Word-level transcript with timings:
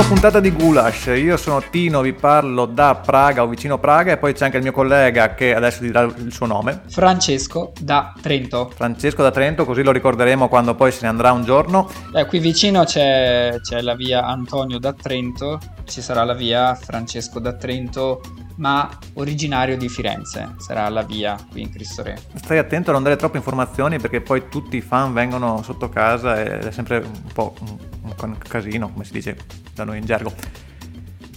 Nuova 0.00 0.06
puntata 0.06 0.40
di 0.40 0.50
Gulash. 0.50 1.06
Io 1.16 1.36
sono 1.36 1.62
Tino, 1.68 2.00
vi 2.00 2.14
parlo 2.14 2.64
da 2.64 2.94
Praga 2.94 3.42
o 3.42 3.46
vicino 3.46 3.78
Praga 3.78 4.12
e 4.12 4.16
poi 4.16 4.32
c'è 4.32 4.44
anche 4.44 4.56
il 4.56 4.62
mio 4.62 4.72
collega 4.72 5.34
che 5.34 5.54
adesso 5.54 5.82
dirà 5.82 6.02
il 6.02 6.32
suo 6.32 6.46
nome. 6.46 6.82
Francesco 6.88 7.72
da 7.78 8.12
Trento. 8.20 8.70
Francesco 8.74 9.22
da 9.22 9.30
Trento, 9.30 9.64
così 9.64 9.82
lo 9.82 9.92
ricorderemo 9.92 10.48
quando 10.48 10.74
poi 10.74 10.90
se 10.90 11.00
ne 11.02 11.08
andrà 11.08 11.32
un 11.32 11.44
giorno. 11.44 11.90
Eh, 12.14 12.24
qui 12.26 12.38
vicino 12.38 12.84
c'è, 12.84 13.56
c'è 13.60 13.80
la 13.82 13.94
via 13.94 14.24
Antonio 14.24 14.78
da 14.78 14.92
Trento, 14.92 15.58
ci 15.84 16.00
sarà 16.00 16.24
la 16.24 16.34
via 16.34 16.74
Francesco 16.74 17.38
da 17.38 17.52
Trento 17.54 18.20
ma 18.60 18.88
originario 19.14 19.76
di 19.76 19.88
Firenze, 19.88 20.54
sarà 20.58 20.88
la 20.90 21.02
via 21.02 21.36
qui 21.50 21.62
in 21.62 21.72
Cristo 21.72 22.02
Re. 22.02 22.18
Stai 22.34 22.58
attento 22.58 22.90
a 22.90 22.92
non 22.92 23.02
dare 23.02 23.16
troppe 23.16 23.38
informazioni 23.38 23.98
perché 23.98 24.20
poi 24.20 24.48
tutti 24.48 24.76
i 24.76 24.80
fan 24.82 25.14
vengono 25.14 25.62
sotto 25.62 25.88
casa 25.88 26.40
ed 26.40 26.64
è 26.64 26.70
sempre 26.70 26.98
un 26.98 27.32
po' 27.32 27.54
un 27.58 28.36
casino, 28.38 28.90
come 28.90 29.04
si 29.04 29.12
dice 29.12 29.36
da 29.74 29.84
noi 29.84 29.98
in 29.98 30.04
gergo. 30.04 30.32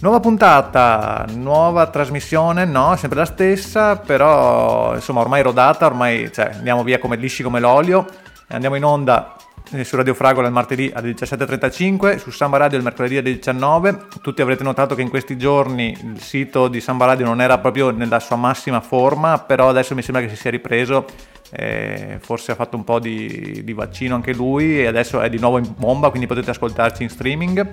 Nuova 0.00 0.20
puntata, 0.20 1.24
nuova 1.34 1.86
trasmissione, 1.86 2.66
no, 2.66 2.94
sempre 2.96 3.20
la 3.20 3.24
stessa, 3.24 3.96
però 3.96 4.94
insomma 4.94 5.20
ormai 5.20 5.42
rodata, 5.42 5.86
ormai 5.86 6.30
cioè, 6.30 6.50
andiamo 6.52 6.82
via 6.82 6.98
come 6.98 7.16
lisci 7.16 7.42
come 7.42 7.58
l'olio, 7.58 8.06
andiamo 8.48 8.76
in 8.76 8.84
onda 8.84 9.33
su 9.82 9.96
Radio 9.96 10.14
Fragola 10.14 10.46
il 10.46 10.52
martedì 10.52 10.90
alle 10.94 11.12
17.35, 11.12 12.18
su 12.18 12.30
Samba 12.30 12.58
Radio 12.58 12.78
il 12.78 12.84
mercoledì 12.84 13.16
alle 13.16 13.32
19. 13.32 14.06
Tutti 14.20 14.42
avrete 14.42 14.62
notato 14.62 14.94
che 14.94 15.02
in 15.02 15.08
questi 15.08 15.36
giorni 15.36 15.90
il 15.90 16.20
sito 16.20 16.68
di 16.68 16.80
Samba 16.80 17.06
Radio 17.06 17.24
non 17.24 17.40
era 17.40 17.58
proprio 17.58 17.90
nella 17.90 18.20
sua 18.20 18.36
massima 18.36 18.80
forma, 18.80 19.38
però 19.38 19.68
adesso 19.68 19.94
mi 19.94 20.02
sembra 20.02 20.22
che 20.22 20.28
si 20.28 20.36
sia 20.36 20.50
ripreso, 20.50 21.06
eh, 21.50 22.18
forse 22.20 22.52
ha 22.52 22.54
fatto 22.54 22.76
un 22.76 22.84
po' 22.84 22.98
di, 22.98 23.62
di 23.64 23.72
vaccino 23.72 24.14
anche 24.14 24.34
lui 24.34 24.80
e 24.80 24.86
adesso 24.86 25.20
è 25.20 25.28
di 25.28 25.38
nuovo 25.38 25.58
in 25.58 25.74
bomba, 25.76 26.10
quindi 26.10 26.26
potete 26.26 26.50
ascoltarci 26.50 27.02
in 27.02 27.08
streaming. 27.08 27.68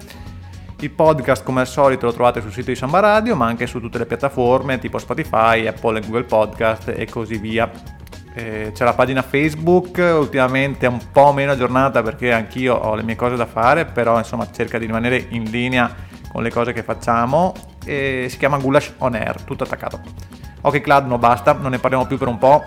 Il 0.79 0.89
podcast 0.89 1.43
come 1.43 1.59
al 1.59 1.67
solito 1.67 2.07
lo 2.07 2.13
trovate 2.13 2.41
sul 2.41 2.51
sito 2.51 2.71
di 2.71 2.75
Samba 2.75 2.99
Radio, 3.01 3.35
ma 3.35 3.45
anche 3.45 3.67
su 3.67 3.79
tutte 3.79 3.99
le 3.99 4.07
piattaforme 4.07 4.79
tipo 4.79 4.97
Spotify, 4.97 5.67
Apple 5.67 5.99
e 5.99 6.01
Google 6.01 6.23
Podcast 6.23 6.93
e 6.95 7.05
così 7.05 7.37
via. 7.37 8.00
Eh, 8.33 8.71
c'è 8.73 8.83
la 8.85 8.93
pagina 8.93 9.21
Facebook, 9.21 9.97
ultimamente 9.97 10.85
è 10.85 10.89
un 10.89 11.01
po' 11.11 11.33
meno 11.33 11.51
aggiornata 11.51 12.01
perché 12.01 12.31
anch'io 12.31 12.75
ho 12.75 12.95
le 12.95 13.03
mie 13.03 13.15
cose 13.15 13.35
da 13.35 13.45
fare, 13.45 13.85
però 13.85 14.17
insomma 14.17 14.49
cerca 14.51 14.77
di 14.77 14.85
rimanere 14.85 15.27
in 15.29 15.43
linea 15.49 15.93
con 16.31 16.41
le 16.41 16.49
cose 16.49 16.71
che 16.71 16.81
facciamo 16.81 17.53
e 17.83 18.27
si 18.29 18.37
chiama 18.37 18.57
Gulash 18.57 18.93
On 18.99 19.15
Air, 19.15 19.41
tutto 19.41 19.63
attaccato. 19.63 19.99
Ok 20.61 20.79
Clad, 20.79 21.07
no 21.07 21.17
basta, 21.17 21.53
non 21.53 21.71
ne 21.71 21.79
parliamo 21.79 22.05
più 22.05 22.17
per 22.17 22.29
un 22.29 22.37
po'. 22.37 22.63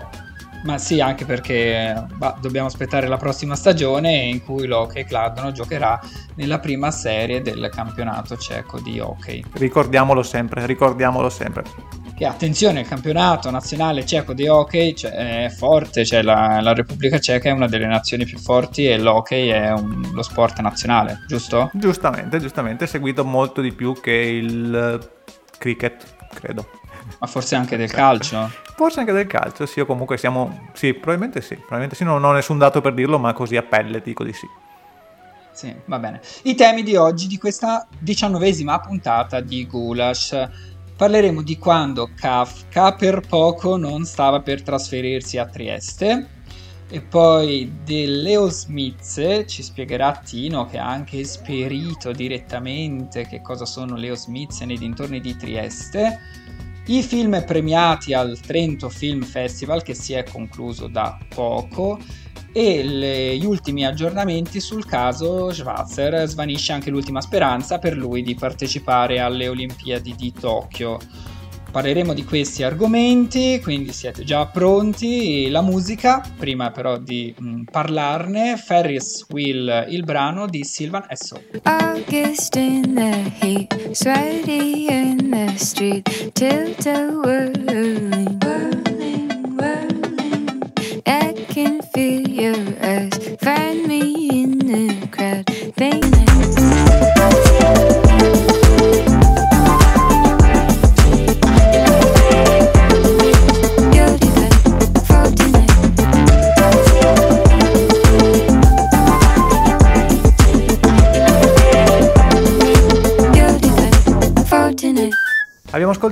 Ma 0.65 0.77
sì, 0.79 0.99
anche 0.99 1.25
perché 1.25 2.05
bah, 2.15 2.37
dobbiamo 2.39 2.67
aspettare 2.67 3.07
la 3.07 3.17
prossima 3.17 3.55
stagione 3.55 4.13
in 4.15 4.43
cui 4.43 4.65
l'Hockey 4.65 5.03
Cladno 5.03 5.51
giocherà 5.51 5.99
nella 6.35 6.59
prima 6.59 6.89
serie 6.89 7.41
del 7.41 7.69
campionato 7.71 8.35
ceco 8.35 8.79
di 8.79 8.99
hockey. 8.99 9.43
Ricordiamolo 9.53 10.23
sempre, 10.23 10.65
ricordiamolo 10.65 11.29
sempre 11.29 11.63
che 12.15 12.25
attenzione 12.25 12.79
il 12.79 12.87
campionato 12.87 13.51
nazionale 13.51 14.05
ceco 14.05 14.33
di 14.33 14.47
hockey 14.47 14.95
cioè, 14.95 15.45
è 15.45 15.49
forte, 15.49 16.05
cioè 16.05 16.21
la, 16.21 16.61
la, 16.61 16.73
Repubblica 16.73 17.19
Ceca 17.19 17.49
è 17.49 17.51
una 17.51 17.67
delle 17.67 17.87
nazioni 17.87 18.23
più 18.23 18.37
forti 18.37 18.87
e 18.87 18.97
l'hockey 18.97 19.49
è 19.49 19.71
un, 19.71 20.11
lo 20.13 20.21
sport 20.21 20.59
nazionale, 20.61 21.23
giusto? 21.27 21.69
Giustamente, 21.73 22.39
giustamente, 22.39 22.87
seguito 22.87 23.25
molto 23.25 23.59
di 23.59 23.73
più 23.73 23.99
che 23.99 24.11
il 24.11 25.09
cricket, 25.57 26.15
credo. 26.33 26.69
Ma 27.19 27.27
forse 27.27 27.55
anche 27.55 27.75
del 27.75 27.91
calcio? 27.91 28.49
Forse 28.75 29.01
anche 29.01 29.11
del 29.11 29.27
calcio, 29.27 29.65
sì, 29.65 29.81
o 29.81 29.85
comunque 29.85 30.17
siamo... 30.17 30.69
Sì, 30.73 30.93
probabilmente 30.93 31.41
sì, 31.41 31.55
probabilmente 31.55 31.95
sì, 31.95 32.05
non 32.05 32.23
ho 32.23 32.31
nessun 32.31 32.57
dato 32.57 32.79
per 32.79 32.93
dirlo, 32.93 33.19
ma 33.19 33.33
così 33.33 33.57
a 33.57 33.61
pelle 33.61 34.01
dico 34.01 34.23
di 34.23 34.33
sì. 34.33 34.47
Sì, 35.51 35.73
va 35.85 35.99
bene. 35.99 36.21
I 36.43 36.55
temi 36.55 36.83
di 36.83 36.95
oggi, 36.95 37.27
di 37.27 37.37
questa 37.37 37.87
diciannovesima 37.97 38.79
puntata 38.79 39.39
di 39.39 39.65
Gulash 39.65 40.73
parleremo 40.95 41.41
di 41.41 41.57
quando 41.57 42.09
Kafka 42.15 42.93
per 42.93 43.21
poco 43.27 43.77
non 43.77 44.05
stava 44.05 44.41
per 44.41 44.61
trasferirsi 44.61 45.37
a 45.37 45.45
Trieste. 45.45 46.29
E 46.87 47.01
poi 47.01 47.79
dell'Eo 47.83 48.47
Smith 48.49 49.45
ci 49.45 49.63
spiegherà 49.63 50.21
Tino 50.23 50.65
che 50.67 50.77
ha 50.77 50.87
anche 50.87 51.19
esperito 51.19 52.11
direttamente 52.11 53.25
che 53.25 53.41
cosa 53.41 53.65
sono 53.65 53.95
Leo 53.95 54.15
Smith 54.15 54.61
nei 54.61 54.77
dintorni 54.77 55.19
di 55.19 55.35
Trieste. 55.35 56.19
I 56.85 57.01
film 57.01 57.43
premiati 57.43 58.13
al 58.13 58.39
Trento 58.39 58.89
Film 58.89 59.23
Festival 59.23 59.81
che 59.81 59.95
si 59.95 60.13
è 60.13 60.23
concluso 60.23 60.87
da 60.87 61.17
poco 61.27 61.99
e 62.57 62.83
le, 62.85 63.35
gli 63.35 63.43
ultimi 63.43 63.85
aggiornamenti 63.85 64.61
sul 64.61 64.85
caso 64.85 65.51
Schwarzer 65.51 66.25
svanisce 66.25 66.71
anche 66.71 66.89
l'ultima 66.89 67.19
speranza 67.19 67.79
per 67.79 67.97
lui 67.97 68.21
di 68.21 68.33
partecipare 68.33 69.19
alle 69.19 69.49
Olimpiadi 69.49 70.15
di 70.15 70.31
Tokyo. 70.31 70.97
Parleremo 71.69 72.13
di 72.13 72.23
questi 72.23 72.63
argomenti, 72.63 73.59
quindi 73.61 73.91
siete 73.91 74.23
già 74.23 74.45
pronti. 74.45 75.49
La 75.49 75.61
musica, 75.61 76.25
prima 76.37 76.71
però 76.71 76.97
di 76.97 77.35
mh, 77.37 77.45
mm, 77.45 77.63
parlarne, 77.63 78.55
Ferris 78.55 79.25
Wheel, 79.27 79.87
il 79.89 80.05
brano 80.05 80.47
di 80.47 80.63
Silvan 80.63 81.07
Esso. 81.09 81.41
August 81.63 82.55
in 82.55 82.93
the 82.95 83.33
heat, 83.41 83.91
sweaty 83.91 84.87
in 84.87 85.29
the 85.29 85.51
street, 85.57 86.31
till 86.31 86.73
the 86.75 87.11
whirling, 87.21 88.84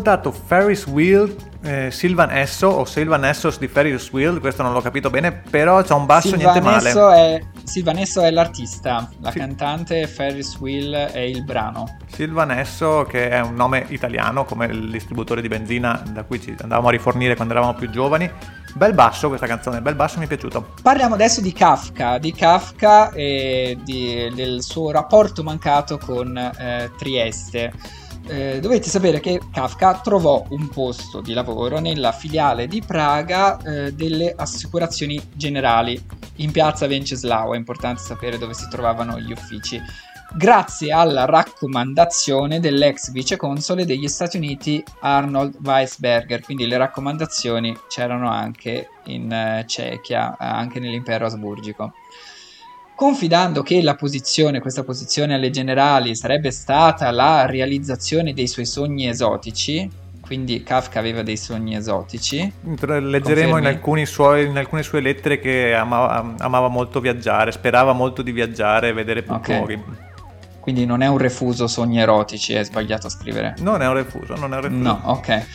Ascoltato 0.03 0.33
Ferris 0.33 0.85
Wheel, 0.85 1.33
eh, 1.61 1.89
Silvan 1.89 2.29
Esso 2.29 2.67
o 2.67 2.83
Silvan 2.83 3.23
Essos 3.23 3.57
di 3.57 3.69
Ferris 3.69 4.11
Wheel, 4.11 4.41
questo 4.41 4.61
non 4.61 4.73
l'ho 4.73 4.81
capito 4.81 5.09
bene, 5.09 5.31
però 5.31 5.81
c'è 5.81 5.93
un 5.93 6.05
basso 6.05 6.27
Silvan 6.27 6.41
niente 6.41 6.61
male. 6.61 6.89
Esso 6.89 7.09
è, 7.09 7.41
Silvan 7.63 7.97
Esso 7.99 8.21
è 8.21 8.29
l'artista, 8.29 9.09
la 9.21 9.31
sì. 9.31 9.39
cantante 9.39 10.05
Ferris 10.07 10.57
Wheel 10.57 10.93
è 10.93 11.19
il 11.19 11.45
brano. 11.45 11.99
Silvan 12.11 12.51
Esso 12.51 13.05
che 13.07 13.29
è 13.29 13.39
un 13.39 13.55
nome 13.55 13.85
italiano 13.87 14.43
come 14.43 14.65
il 14.65 14.91
distributore 14.91 15.39
di 15.39 15.47
benzina 15.47 16.03
da 16.09 16.23
cui 16.23 16.41
ci 16.41 16.53
andavamo 16.59 16.89
a 16.89 16.91
rifornire 16.91 17.35
quando 17.35 17.53
eravamo 17.53 17.73
più 17.73 17.89
giovani. 17.89 18.29
Bel 18.73 18.93
basso 18.93 19.29
questa 19.29 19.47
canzone, 19.47 19.79
bel 19.79 19.95
basso 19.95 20.19
mi 20.19 20.25
è 20.25 20.27
piaciuto. 20.27 20.73
Parliamo 20.81 21.13
adesso 21.13 21.39
di 21.39 21.53
Kafka, 21.53 22.17
di 22.17 22.33
Kafka 22.33 23.11
e 23.11 23.77
di, 23.81 24.29
del 24.35 24.63
suo 24.63 24.91
rapporto 24.91 25.43
mancato 25.43 25.97
con 25.97 26.35
eh, 26.37 26.91
Trieste. 26.97 27.71
Eh, 28.25 28.59
dovete 28.61 28.89
sapere 28.89 29.19
che 29.19 29.41
Kafka 29.51 29.99
trovò 30.01 30.45
un 30.49 30.69
posto 30.69 31.19
di 31.19 31.33
lavoro 31.33 31.79
nella 31.79 32.13
filiale 32.13 32.67
di 32.67 32.81
Praga 32.81 33.57
eh, 33.57 33.93
delle 33.93 34.33
assicurazioni 34.35 35.21
generali 35.33 36.01
in 36.37 36.51
piazza 36.51 36.87
Venceslao, 36.87 37.53
è 37.53 37.57
importante 37.57 38.01
sapere 38.01 38.37
dove 38.37 38.53
si 38.53 38.67
trovavano 38.69 39.19
gli 39.19 39.31
uffici, 39.31 39.79
grazie 40.35 40.93
alla 40.93 41.25
raccomandazione 41.25 42.59
dell'ex 42.59 43.11
viceconsole 43.11 43.85
degli 43.85 44.07
Stati 44.07 44.37
Uniti 44.37 44.81
Arnold 45.01 45.57
Weisberger, 45.61 46.41
quindi 46.41 46.65
le 46.65 46.77
raccomandazioni 46.77 47.77
c'erano 47.89 48.31
anche 48.31 48.87
in 49.05 49.59
uh, 49.59 49.65
Cechia, 49.65 50.37
anche 50.37 50.79
nell'impero 50.79 51.25
asburgico 51.25 51.93
confidando 53.03 53.63
che 53.63 53.81
la 53.81 53.95
posizione, 53.95 54.61
questa 54.61 54.85
posizione 54.85 55.33
alle 55.33 55.49
generali 55.49 56.15
sarebbe 56.15 56.51
stata 56.51 57.11
la 57.11 57.45
realizzazione 57.45 58.31
dei 58.31 58.47
suoi 58.47 58.65
sogni 58.65 59.09
esotici, 59.09 59.89
quindi 60.21 60.63
Kafka 60.63 60.99
aveva 60.99 61.21
dei 61.21 61.35
sogni 61.35 61.75
esotici. 61.75 62.49
Leggeremo 62.63 63.57
in, 63.57 64.05
suoi, 64.05 64.45
in, 64.45 64.57
alcune 64.57 64.83
sue 64.83 65.01
lettere 65.01 65.37
che 65.37 65.73
amava, 65.73 66.35
amava, 66.37 66.69
molto 66.69 67.01
viaggiare, 67.01 67.51
sperava 67.51 67.91
molto 67.91 68.21
di 68.21 68.31
viaggiare 68.31 68.87
e 68.87 68.93
vedere 68.93 69.21
più 69.21 69.33
okay. 69.33 69.57
luoghi. 69.57 69.83
Quindi 70.61 70.85
non 70.85 71.01
è 71.01 71.07
un 71.07 71.17
refuso 71.17 71.67
sogni 71.67 71.99
erotici, 71.99 72.53
è 72.53 72.63
sbagliato 72.63 73.07
a 73.07 73.09
scrivere. 73.09 73.55
Non 73.59 73.81
è 73.81 73.87
un 73.87 73.95
refuso, 73.95 74.37
non 74.37 74.53
è 74.53 74.55
un 74.55 74.61
refuso. 74.61 74.81
No, 74.81 75.01
ok. 75.03 75.45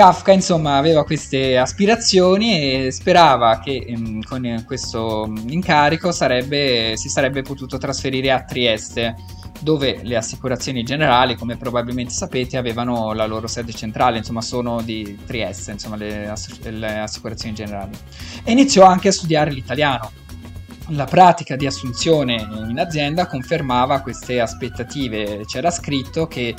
Kafka 0.00 0.32
insomma 0.32 0.78
aveva 0.78 1.04
queste 1.04 1.58
aspirazioni 1.58 2.86
e 2.86 2.90
sperava 2.90 3.58
che 3.58 3.84
ehm, 3.86 4.22
con 4.22 4.62
questo 4.66 5.30
incarico 5.48 6.10
sarebbe, 6.10 6.94
si 6.96 7.10
sarebbe 7.10 7.42
potuto 7.42 7.76
trasferire 7.76 8.30
a 8.30 8.42
Trieste 8.42 9.14
dove 9.60 10.00
le 10.02 10.16
assicurazioni 10.16 10.84
generali, 10.84 11.36
come 11.36 11.58
probabilmente 11.58 12.14
sapete, 12.14 12.56
avevano 12.56 13.12
la 13.12 13.26
loro 13.26 13.46
sede 13.46 13.74
centrale, 13.74 14.16
insomma 14.16 14.40
sono 14.40 14.80
di 14.80 15.18
Trieste, 15.26 15.72
insomma 15.72 15.96
le, 15.96 16.30
ass- 16.30 16.62
le 16.62 16.98
assicurazioni 16.98 17.54
generali. 17.54 17.94
E 18.42 18.52
iniziò 18.52 18.86
anche 18.86 19.08
a 19.08 19.12
studiare 19.12 19.50
l'italiano. 19.50 20.12
La 20.92 21.04
pratica 21.04 21.56
di 21.56 21.66
assunzione 21.66 22.36
in 22.68 22.78
azienda 22.78 23.26
confermava 23.26 24.00
queste 24.00 24.40
aspettative. 24.40 25.42
C'era 25.46 25.70
scritto 25.70 26.26
che 26.26 26.54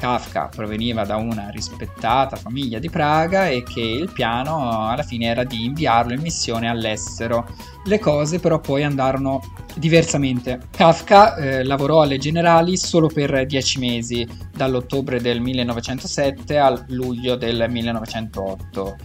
Kafka 0.00 0.48
proveniva 0.48 1.04
da 1.04 1.16
una 1.16 1.50
rispettata 1.50 2.36
famiglia 2.36 2.78
di 2.78 2.88
Praga 2.88 3.48
e 3.48 3.62
che 3.62 3.82
il 3.82 4.10
piano 4.10 4.88
alla 4.88 5.02
fine 5.02 5.26
era 5.26 5.44
di 5.44 5.66
inviarlo 5.66 6.14
in 6.14 6.22
missione 6.22 6.70
all'estero. 6.70 7.46
Le 7.84 7.98
cose 7.98 8.40
però 8.40 8.60
poi 8.60 8.82
andarono 8.82 9.42
diversamente. 9.74 10.58
Kafka 10.70 11.36
eh, 11.36 11.64
lavorò 11.64 12.00
alle 12.00 12.16
generali 12.16 12.78
solo 12.78 13.08
per 13.08 13.44
dieci 13.44 13.78
mesi, 13.78 14.26
dall'ottobre 14.56 15.20
del 15.20 15.40
1907 15.40 16.56
al 16.56 16.82
luglio 16.88 17.36
del 17.36 17.66
1908 17.68 18.96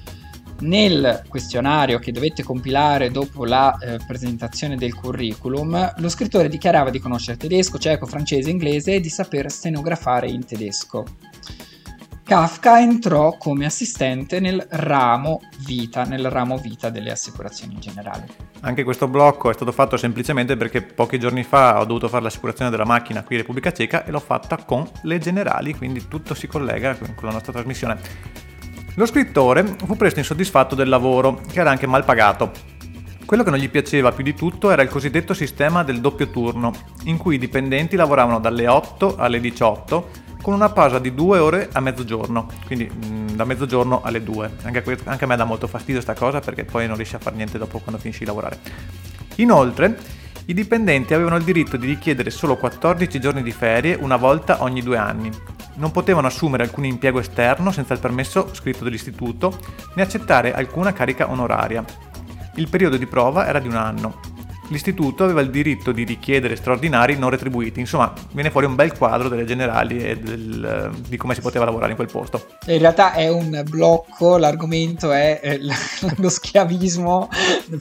nel 0.60 1.24
questionario 1.28 2.00
che 2.00 2.12
dovette 2.12 2.44
compilare 2.44 3.12
dopo 3.12 3.46
la 3.46 3.78
eh, 3.78 4.00
presentazione 4.06 4.75
del 4.75 4.94
curriculum, 4.94 5.94
lo 5.98 6.10
scrittore 6.10 6.50
dichiarava 6.50 6.90
di 6.90 7.00
conoscere 7.00 7.38
tedesco, 7.38 7.78
ceco, 7.78 8.06
francese, 8.06 8.50
inglese 8.50 8.96
e 8.96 9.00
di 9.00 9.10
saper 9.10 9.52
stenografare 9.52 10.30
in 10.30 10.46
tedesco. 10.46 11.06
Kafka 12.25 12.80
entrò 12.80 13.38
come 13.38 13.66
assistente 13.66 14.40
nel 14.40 14.66
ramo 14.72 15.42
vita, 15.60 16.06
nel 16.06 16.31
ramo 16.31 16.58
vita 16.58 16.90
delle 16.90 17.12
assicurazioni 17.12 17.78
generali. 17.78 18.25
Anche 18.62 18.84
questo 18.84 19.08
blocco 19.08 19.51
è 19.51 19.54
stato 19.54 19.72
fatto 19.72 19.96
semplicemente 19.96 20.58
perché 20.58 20.81
pochi 20.81 21.19
giorni 21.19 21.44
fa 21.44 21.80
ho 21.80 21.86
dovuto 21.86 22.08
fare 22.08 22.24
l'assicurazione 22.24 22.72
della 22.72 22.84
macchina 22.84 23.22
qui 23.22 23.36
in 23.36 23.42
Repubblica 23.42 23.72
Ceca 23.72 24.06
e 24.06 24.10
l'ho 24.10 24.19
fatta 24.19 24.58
con 24.58 24.90
le 25.04 25.19
generali, 25.19 25.75
quindi 25.75 26.08
tutto 26.08 26.34
si 26.34 26.48
collega 26.48 26.96
con 26.96 27.28
la 27.28 27.31
nostra 27.31 27.51
trasmissione. 27.51 28.45
Lo 28.98 29.06
scrittore 29.06 29.76
fu 29.86 29.98
presto 29.98 30.20
insoddisfatto 30.20 30.74
del 30.74 30.88
lavoro, 30.88 31.42
che 31.52 31.60
era 31.60 31.70
anche 31.70 31.86
mal 31.86 32.06
pagato. 32.06 32.52
Quello 33.26 33.44
che 33.44 33.50
non 33.50 33.60
gli 33.60 33.70
piaceva 33.70 34.14
più 34.14 34.24
di 34.24 34.34
tutto 34.34 34.72
era 34.72 34.84
il 34.84 34.90
cosiddetto 34.90 35.34
sistema 35.34 35.84
del 35.84 36.00
doppio 36.00 36.30
turno, 36.30 36.72
in 37.04 37.18
cui 37.18 37.36
i 37.36 37.38
dipendenti 37.40 37.98
lavoravano 37.98 38.40
dalle 38.40 38.68
8 38.68 39.18
alle 39.18 39.42
18 39.42 40.10
con 40.42 40.54
una 40.54 40.70
pausa 40.70 41.00
di 41.00 41.14
due 41.14 41.40
ore 41.40 41.68
a 41.74 41.82
mezzogiorno, 41.82 42.48
quindi 42.68 42.90
mh, 42.90 43.08
mm, 43.08 43.28
da 43.30 43.44
mezzogiorno 43.44 44.02
alle 44.02 44.24
2. 44.24 44.52
Anche, 44.64 44.98
anche 45.04 45.24
a 45.24 45.28
me 45.28 45.36
dà 45.36 45.44
molto 45.44 45.68
fastidio 45.68 46.02
questa 46.02 46.14
cosa 46.14 46.40
perché 46.40 46.64
poi 46.64 46.88
non 46.88 46.96
riesci 46.96 47.16
a 47.16 47.20
fare 47.20 47.36
niente 47.36 47.58
dopo 47.58 47.80
quando 47.80 48.00
finisci 48.00 48.22
di 48.22 48.28
lavorare. 48.28 48.60
Inoltre, 49.38 49.98
i 50.46 50.54
dipendenti 50.54 51.14
avevano 51.14 51.36
il 51.36 51.44
diritto 51.44 51.76
di 51.76 51.88
richiedere 51.88 52.30
solo 52.30 52.56
14 52.56 53.20
giorni 53.20 53.44
di 53.44 53.52
ferie 53.52 53.98
una 54.00 54.16
volta 54.16 54.62
ogni 54.62 54.82
due 54.82 54.98
anni, 54.98 55.32
non 55.75 55.92
potevano 55.92 56.27
assumere 56.27 56.63
alcun 56.63 56.86
impiego 56.86 57.19
esterno 57.19 57.72
senza 57.72 57.94
il 57.94 58.00
permesso 58.00 58.54
scritto 58.54 58.83
dell'istituto 58.83 59.57
né 59.95 60.01
accettare 60.01 60.54
alcuna 60.54 60.94
carica 60.94 61.30
onoraria. 61.30 61.83
Il 62.56 62.69
periodo 62.69 62.98
di 62.98 63.06
prova 63.06 63.48
era 63.48 63.60
di 63.60 63.68
un 63.68 63.75
anno. 63.75 64.35
L'istituto 64.70 65.24
aveva 65.24 65.42
il 65.42 65.52
diritto 65.52 65.92
di 65.92 66.04
richiedere 66.04 66.56
straordinari 66.56 67.18
non 67.18 67.30
retribuiti, 67.30 67.80
insomma 67.80 68.12
viene 68.32 68.50
fuori 68.50 68.66
un 68.66 68.74
bel 68.74 68.98
quadro 68.98 69.30
delle 69.30 69.46
generali 69.46 70.00
e 70.00 70.18
del, 70.18 70.92
di 71.08 71.18
come 71.18 71.36
si 71.36 71.42
poteva 71.42 71.66
lavorare 71.66 71.92
in 71.92 71.96
quel 71.98 72.10
posto. 72.12 72.48
In 72.66 72.80
realtà 72.80 73.14
è 73.14 73.30
un 73.30 73.64
blocco, 73.70 74.38
l'argomento 74.38 75.12
è 75.12 75.40
eh, 75.44 75.60
lo 76.18 76.30
schiavismo 76.30 77.30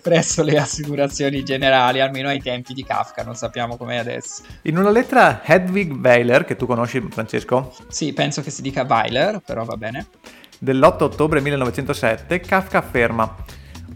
presso 0.02 0.42
le 0.42 0.58
assicurazioni 0.58 1.42
generali, 1.42 2.00
almeno 2.00 2.28
ai 2.28 2.40
tempi 2.40 2.74
di 2.74 2.84
Kafka, 2.84 3.22
non 3.22 3.34
sappiamo 3.34 3.76
com'è 3.76 3.96
adesso. 3.96 4.42
In 4.62 4.76
una 4.76 4.90
lettera 4.90 5.42
Hedwig 5.42 5.92
Weiler, 5.92 6.44
che 6.44 6.56
tu 6.56 6.66
conosci 6.66 7.02
Francesco? 7.10 7.74
Sì, 7.88 8.12
penso 8.12 8.42
che 8.42 8.50
si 8.50 8.60
dica 8.60 8.84
Weiler, 8.86 9.40
però 9.44 9.64
va 9.64 9.76
bene. 9.76 10.06
Dell'8 10.58 11.02
ottobre 11.02 11.40
1907 11.40 12.40
Kafka 12.40 12.78
afferma 12.78 13.34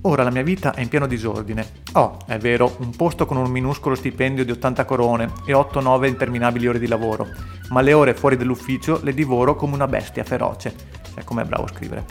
Ora 0.03 0.23
la 0.23 0.31
mia 0.31 0.43
vita 0.43 0.75
è 0.75 0.81
in 0.81 0.89
pieno 0.89 1.07
disordine. 1.07 1.67
Ho, 1.95 2.19
è 2.27 2.39
vero, 2.39 2.77
un 2.79 2.95
posto 2.95 3.27
con 3.27 3.37
un 3.37 3.51
minuscolo 3.51 3.97
stipendio 3.97 4.45
di 4.45 4.53
80 4.53 4.85
corone 4.85 5.33
e 5.45 5.53
8-9 5.53 6.07
interminabili 6.07 6.69
ore 6.69 6.79
di 6.79 6.87
lavoro, 6.87 7.27
ma 7.71 7.81
le 7.81 7.93
ore 7.93 8.15
fuori 8.15 8.37
dall'ufficio 8.37 9.01
le 9.03 9.13
divoro 9.13 9.57
come 9.57 9.75
una 9.75 9.89
bestia 9.89 10.23
feroce. 10.23 10.73
Sai 11.13 11.25
com'è 11.25 11.45
bravo 11.45 11.65
a 11.65 11.69
scrivere. 11.69 12.05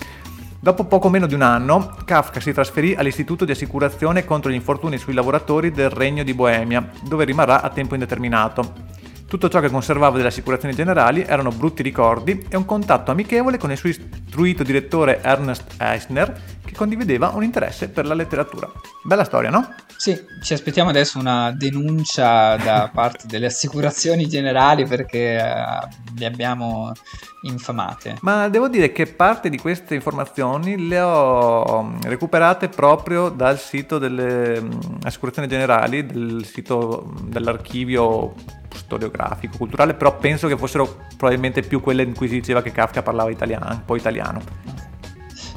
Dopo 0.59 0.83
poco 0.85 1.07
meno 1.09 1.27
di 1.27 1.33
un 1.33 1.43
anno, 1.43 1.95
Kafka 2.03 2.39
si 2.41 2.51
trasferì 2.51 2.93
all'Istituto 2.93 3.45
di 3.45 3.51
Assicurazione 3.51 4.25
contro 4.25 4.51
gli 4.51 4.55
infortuni 4.55 4.97
sui 4.97 5.13
lavoratori 5.13 5.71
del 5.71 5.89
Regno 5.89 6.23
di 6.23 6.33
Boemia, 6.33 6.89
dove 7.03 7.23
rimarrà 7.23 7.61
a 7.61 7.69
tempo 7.69 7.93
indeterminato. 7.93 8.86
Tutto 9.27 9.49
ciò 9.49 9.59
che 9.59 9.69
conservava 9.69 10.15
delle 10.15 10.29
assicurazioni 10.29 10.73
generali 10.73 11.21
erano 11.21 11.49
brutti 11.49 11.83
ricordi 11.83 12.45
e 12.47 12.55
un 12.55 12.63
contatto 12.63 13.11
amichevole 13.11 13.57
con 13.57 13.71
il 13.71 13.77
suo 13.77 13.89
istruito 13.89 14.63
direttore 14.63 15.21
Ernest 15.21 15.75
Eisner, 15.79 16.41
che 16.63 16.73
condivideva 16.73 17.31
un 17.33 17.43
interesse 17.43 17.89
per 17.89 18.05
la 18.05 18.13
letteratura. 18.13 18.71
Bella 19.03 19.25
storia, 19.25 19.49
no? 19.49 19.73
Sì, 19.97 20.17
ci 20.41 20.53
aspettiamo 20.53 20.91
adesso 20.91 21.19
una 21.19 21.51
denuncia 21.51 22.55
da 22.55 22.89
parte 22.93 23.25
delle 23.27 23.47
assicurazioni 23.47 24.27
generali 24.29 24.85
perché 24.85 25.37
uh, 25.37 26.15
le 26.17 26.25
abbiamo 26.25 26.93
infamate. 27.41 28.19
Ma 28.21 28.47
devo 28.47 28.69
dire 28.69 28.93
che 28.93 29.07
parte 29.07 29.49
di 29.49 29.57
queste 29.57 29.95
informazioni 29.95 30.87
le 30.87 31.01
ho 31.01 31.83
mm, 31.83 32.01
recuperate 32.03 32.69
proprio 32.69 33.27
dal 33.27 33.59
sito 33.59 33.97
delle 33.97 34.61
mm, 34.61 34.71
assicurazioni 35.03 35.49
generali, 35.49 36.05
del 36.05 36.45
sito 36.45 37.05
mm, 37.05 37.29
dell'archivio 37.29 38.33
storiografico, 38.77 39.57
culturale, 39.57 39.93
però 39.93 40.17
penso 40.17 40.47
che 40.47 40.57
fossero 40.57 41.05
probabilmente 41.17 41.61
più 41.61 41.81
quelle 41.81 42.03
in 42.03 42.15
cui 42.15 42.27
si 42.27 42.35
diceva 42.35 42.61
che 42.61 42.71
Kafka 42.71 43.01
parlava 43.01 43.29
italiano, 43.29 43.67
un 43.71 43.85
po' 43.85 43.95
italiano. 43.95 44.41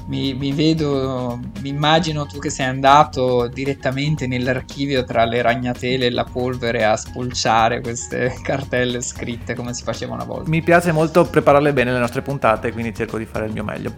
Mi, 0.07 0.35
mi, 0.35 0.51
vedo, 0.53 1.39
mi 1.61 1.69
immagino 1.69 2.27
tu 2.27 2.41
che 2.41 2.51
sei 2.51 2.67
andato 2.67 3.47
direttamente 3.47 4.27
nell'archivio 4.27 5.05
tra 5.05 5.25
le 5.25 5.41
ragnatele 5.41 6.07
e 6.07 6.11
la 6.11 6.25
polvere 6.25 6.85
a 6.85 6.97
spulciare 6.97 7.81
queste 7.81 8.35
cartelle 8.43 9.01
scritte 9.03 9.55
come 9.55 9.73
si 9.73 9.85
faceva 9.85 10.15
una 10.15 10.25
volta. 10.25 10.51
Mi 10.51 10.63
piace 10.63 10.91
molto 10.91 11.25
prepararle 11.27 11.73
bene 11.73 11.93
le 11.93 11.99
nostre 12.01 12.23
puntate, 12.23 12.73
quindi 12.73 12.93
cerco 12.93 13.19
di 13.19 13.25
fare 13.25 13.47
il 13.47 13.53
mio 13.53 13.63
meglio. 13.63 13.95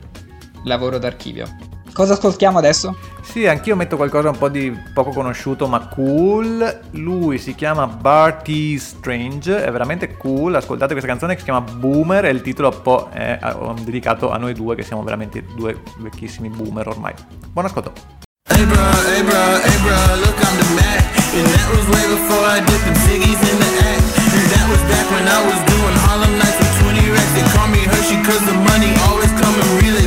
Lavoro 0.64 0.98
d'archivio. 0.98 1.71
Cosa 1.92 2.14
ascoltiamo 2.14 2.56
adesso? 2.56 2.96
Sì, 3.20 3.46
anch'io 3.46 3.76
metto 3.76 3.96
qualcosa 3.96 4.30
un 4.30 4.38
po' 4.38 4.48
di 4.48 4.74
poco 4.94 5.10
conosciuto 5.10 5.68
ma 5.68 5.88
cool. 5.88 6.80
Lui 6.92 7.36
si 7.36 7.54
chiama 7.54 7.86
Barty 7.86 8.78
Strange, 8.78 9.62
è 9.62 9.70
veramente 9.70 10.16
cool. 10.16 10.54
Ascoltate 10.54 10.92
questa 10.92 11.08
canzone 11.08 11.34
che 11.34 11.40
si 11.40 11.44
chiama 11.44 11.60
Boomer 11.60 12.24
e 12.24 12.30
il 12.30 12.40
titolo 12.40 12.68
un 12.68 12.80
po' 12.82 13.08
è 13.12 13.38
dedicato 13.82 14.30
a 14.30 14.38
noi 14.38 14.54
due 14.54 14.74
che 14.74 14.82
siamo 14.82 15.02
veramente 15.02 15.44
due 15.54 15.82
vecchissimi 15.98 16.48
boomer 16.48 16.88
ormai. 16.88 17.12
Buon 17.52 17.66
ascolto. 17.66 17.92
Hey 18.48 18.64
bro, 18.64 18.80
hey 18.80 19.22
bro, 19.22 19.60
hey 19.62 19.78
bro, 19.82 20.16
look 20.16 20.38
I'm 20.40 20.56
the 20.56 20.68
Mac 20.74 21.04
And 21.36 21.46
that 21.46 21.68
was 21.72 21.84
way 21.88 22.04
before 22.08 22.44
I 22.44 22.60
did 22.60 22.80
the 22.84 22.92
Ziggy's 23.04 23.40
in 23.48 23.56
the 23.56 23.70
act 23.86 24.04
And 24.18 24.46
that 24.50 24.66
was 24.68 24.82
back 24.90 25.06
when 25.12 25.26
I 25.28 25.40
was 25.46 25.58
doing 25.70 25.96
Harlem 26.04 26.36
Nights 26.36 26.58
with 26.58 26.74
20 26.84 27.10
racks 27.14 27.32
They 27.32 27.46
call 27.54 27.68
me 27.68 27.80
Hershey 27.86 28.18
cause 28.26 28.44
the 28.44 28.56
money 28.66 28.92
always 29.08 29.30
come 29.40 29.54
in 29.56 30.01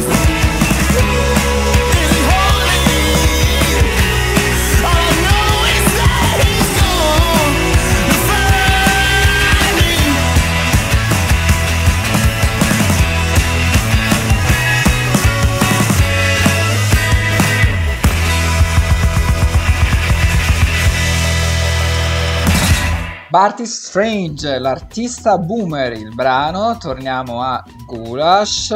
Barty 23.36 23.66
Strange, 23.66 24.60
l'artista 24.60 25.38
boomer, 25.38 25.92
il 25.92 26.16
brano, 26.16 26.78
torniamo 26.78 27.42
a 27.42 27.62
Gulash, 27.86 28.74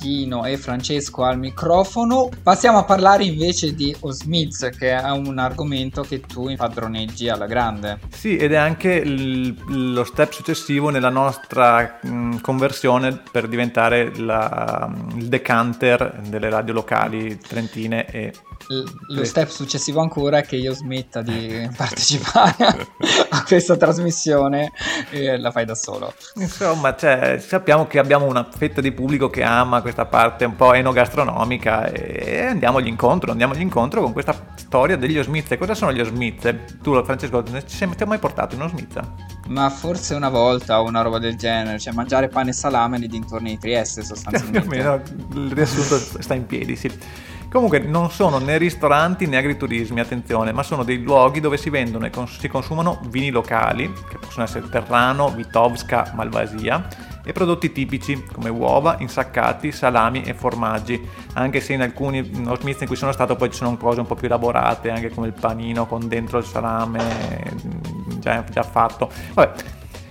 Tino 0.00 0.46
e 0.46 0.56
Francesco 0.56 1.22
al 1.22 1.38
microfono. 1.38 2.30
Passiamo 2.42 2.78
a 2.78 2.84
parlare 2.84 3.24
invece 3.24 3.74
di 3.74 3.94
Osmiz, 4.00 4.70
che 4.78 4.96
è 4.96 5.10
un 5.10 5.36
argomento 5.36 6.00
che 6.00 6.20
tu 6.20 6.48
impadroneggi 6.48 7.28
alla 7.28 7.44
grande. 7.44 7.98
Sì, 8.08 8.38
ed 8.38 8.54
è 8.54 8.56
anche 8.56 9.04
l- 9.04 9.54
lo 9.92 10.04
step 10.04 10.32
successivo 10.32 10.88
nella 10.88 11.10
nostra 11.10 11.98
mh, 12.00 12.36
conversione 12.40 13.20
per 13.30 13.48
diventare 13.48 14.16
la, 14.16 14.90
il 15.14 15.28
decanter 15.28 16.22
delle 16.26 16.48
radio 16.48 16.72
locali 16.72 17.38
trentine 17.38 18.06
e 18.06 18.32
lo 19.08 19.24
step 19.24 19.48
successivo 19.48 20.00
ancora 20.00 20.38
è 20.38 20.42
che 20.44 20.56
io 20.56 20.72
smetta 20.72 21.22
di 21.22 21.68
partecipare 21.76 22.88
a 23.30 23.42
questa 23.44 23.76
trasmissione 23.76 24.72
e 25.10 25.38
la 25.38 25.50
fai 25.50 25.64
da 25.64 25.74
solo. 25.74 26.12
Insomma, 26.34 26.94
cioè, 26.94 27.42
sappiamo 27.44 27.86
che 27.86 27.98
abbiamo 27.98 28.26
una 28.26 28.46
fetta 28.48 28.80
di 28.80 28.92
pubblico 28.92 29.28
che 29.28 29.42
ama 29.42 29.80
questa 29.80 30.06
parte 30.06 30.44
un 30.44 30.56
po' 30.56 30.72
enogastronomica 30.74 31.86
e 31.86 32.46
andiamogli 32.46 32.86
incontro, 32.86 33.30
andiamogli 33.30 33.60
incontro 33.60 34.02
con 34.02 34.12
questa 34.12 34.52
storia 34.56 34.96
degli 34.96 35.18
osmizze. 35.18 35.58
Cosa 35.58 35.74
sono 35.74 35.92
gli 35.92 36.00
osmizze? 36.00 36.64
Tu, 36.82 37.02
Francesco, 37.04 37.42
ti 37.42 37.60
sei 37.66 37.88
mai 38.06 38.18
portato 38.18 38.54
in 38.54 38.62
osmizza? 38.62 39.02
Ma 39.48 39.68
forse 39.68 40.14
una 40.14 40.28
volta 40.28 40.80
o 40.80 40.86
una 40.86 41.02
roba 41.02 41.18
del 41.18 41.36
genere, 41.36 41.78
cioè 41.78 41.92
mangiare 41.92 42.28
pane 42.28 42.50
e 42.50 42.52
salame 42.52 42.98
nei 42.98 43.08
dintorni 43.08 43.50
di 43.50 43.58
Trieste 43.58 44.04
sostanzialmente. 44.04 44.68
Più 44.68 44.78
o 44.78 45.00
meno 45.32 45.46
il 45.46 45.52
riassunto 45.52 45.98
sta 45.98 46.34
in 46.34 46.46
piedi, 46.46 46.76
sì. 46.76 46.90
Comunque 47.50 47.80
non 47.80 48.12
sono 48.12 48.38
né 48.38 48.58
ristoranti 48.58 49.26
né 49.26 49.36
agriturismi, 49.36 49.98
attenzione, 49.98 50.52
ma 50.52 50.62
sono 50.62 50.84
dei 50.84 51.02
luoghi 51.02 51.40
dove 51.40 51.56
si 51.56 51.68
vendono 51.68 52.06
e 52.06 52.10
cons- 52.10 52.38
si 52.38 52.46
consumano 52.46 53.00
vini 53.08 53.30
locali, 53.30 53.92
che 54.08 54.18
possono 54.18 54.44
essere 54.44 54.68
Terrano, 54.68 55.30
Vitovska, 55.30 56.12
Malvasia, 56.14 56.86
e 57.24 57.32
prodotti 57.32 57.72
tipici 57.72 58.22
come 58.32 58.50
uova, 58.50 58.98
insaccati, 59.00 59.72
salami 59.72 60.22
e 60.22 60.32
formaggi, 60.32 61.04
anche 61.32 61.60
se 61.60 61.72
in 61.72 61.82
alcuni 61.82 62.20
osmizi 62.46 62.82
in 62.82 62.86
cui 62.86 62.96
sono 62.96 63.10
stato 63.10 63.34
poi 63.34 63.50
ci 63.50 63.56
sono 63.56 63.76
cose 63.76 63.98
un 63.98 64.06
po' 64.06 64.14
più 64.14 64.26
elaborate, 64.26 64.90
anche 64.90 65.10
come 65.10 65.26
il 65.26 65.32
panino 65.32 65.86
con 65.86 66.06
dentro 66.06 66.38
il 66.38 66.44
salame 66.44 67.52
già, 68.20 68.44
già 68.48 68.62
fatto. 68.62 69.10
Vabbè, 69.34 69.52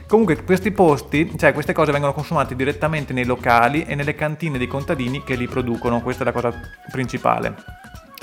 Comunque 0.10 0.44
questi 0.44 0.72
posti, 0.72 1.38
cioè 1.38 1.54
queste 1.54 1.72
cose 1.72 1.92
vengono 1.92 2.13
consumate 2.13 2.56
direttamente 2.56 3.13
nei 3.13 3.25
locali 3.25 3.84
e 3.84 3.94
nelle 3.94 4.16
cantine 4.16 4.58
dei 4.58 4.66
contadini 4.66 5.24
che 5.24 5.36
li 5.36 5.48
producono, 5.48 6.01
questa 6.01 6.24
è 6.24 6.25
la 6.25 6.32
cosa 6.32 6.51
principale. 6.89 7.54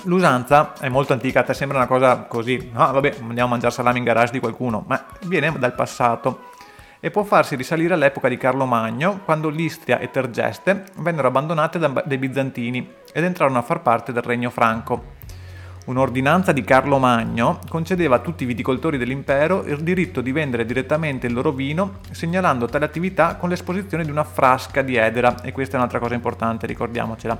L'usanza 0.02 0.72
è 0.80 0.88
molto 0.88 1.12
antica, 1.12 1.40
a 1.40 1.42
te 1.44 1.54
sembra 1.54 1.78
una 1.78 1.86
cosa 1.86 2.22
così, 2.22 2.70
no 2.72 2.90
vabbè 2.90 3.18
andiamo 3.20 3.44
a 3.44 3.50
mangiare 3.50 3.72
salame 3.72 3.98
in 3.98 4.04
garage 4.04 4.32
di 4.32 4.40
qualcuno, 4.40 4.82
ma 4.88 5.06
viene 5.26 5.56
dal 5.60 5.76
passato 5.76 6.46
e 6.98 7.12
può 7.12 7.22
farsi 7.22 7.54
risalire 7.54 7.94
all'epoca 7.94 8.28
di 8.28 8.36
Carlo 8.36 8.66
Magno, 8.66 9.20
quando 9.24 9.48
l'Istria 9.48 10.00
e 10.00 10.10
Tergeste 10.10 10.86
vennero 10.96 11.28
abbandonate 11.28 11.78
dai 11.78 12.18
bizantini 12.18 12.94
ed 13.12 13.22
entrarono 13.22 13.58
a 13.58 13.62
far 13.62 13.82
parte 13.82 14.10
del 14.10 14.22
regno 14.22 14.50
franco. 14.50 15.15
Un'ordinanza 15.86 16.50
di 16.50 16.62
Carlo 16.62 16.98
Magno 16.98 17.60
concedeva 17.68 18.16
a 18.16 18.18
tutti 18.18 18.42
i 18.42 18.46
viticoltori 18.46 18.98
dell'impero 18.98 19.64
il 19.66 19.84
diritto 19.84 20.20
di 20.20 20.32
vendere 20.32 20.64
direttamente 20.64 21.28
il 21.28 21.32
loro 21.32 21.52
vino, 21.52 22.00
segnalando 22.10 22.66
tale 22.66 22.84
attività 22.84 23.36
con 23.36 23.50
l'esposizione 23.50 24.04
di 24.04 24.10
una 24.10 24.24
frasca 24.24 24.82
di 24.82 24.96
edera, 24.96 25.40
e 25.42 25.52
questa 25.52 25.74
è 25.74 25.78
un'altra 25.78 26.00
cosa 26.00 26.14
importante, 26.14 26.66
ricordiamocela. 26.66 27.38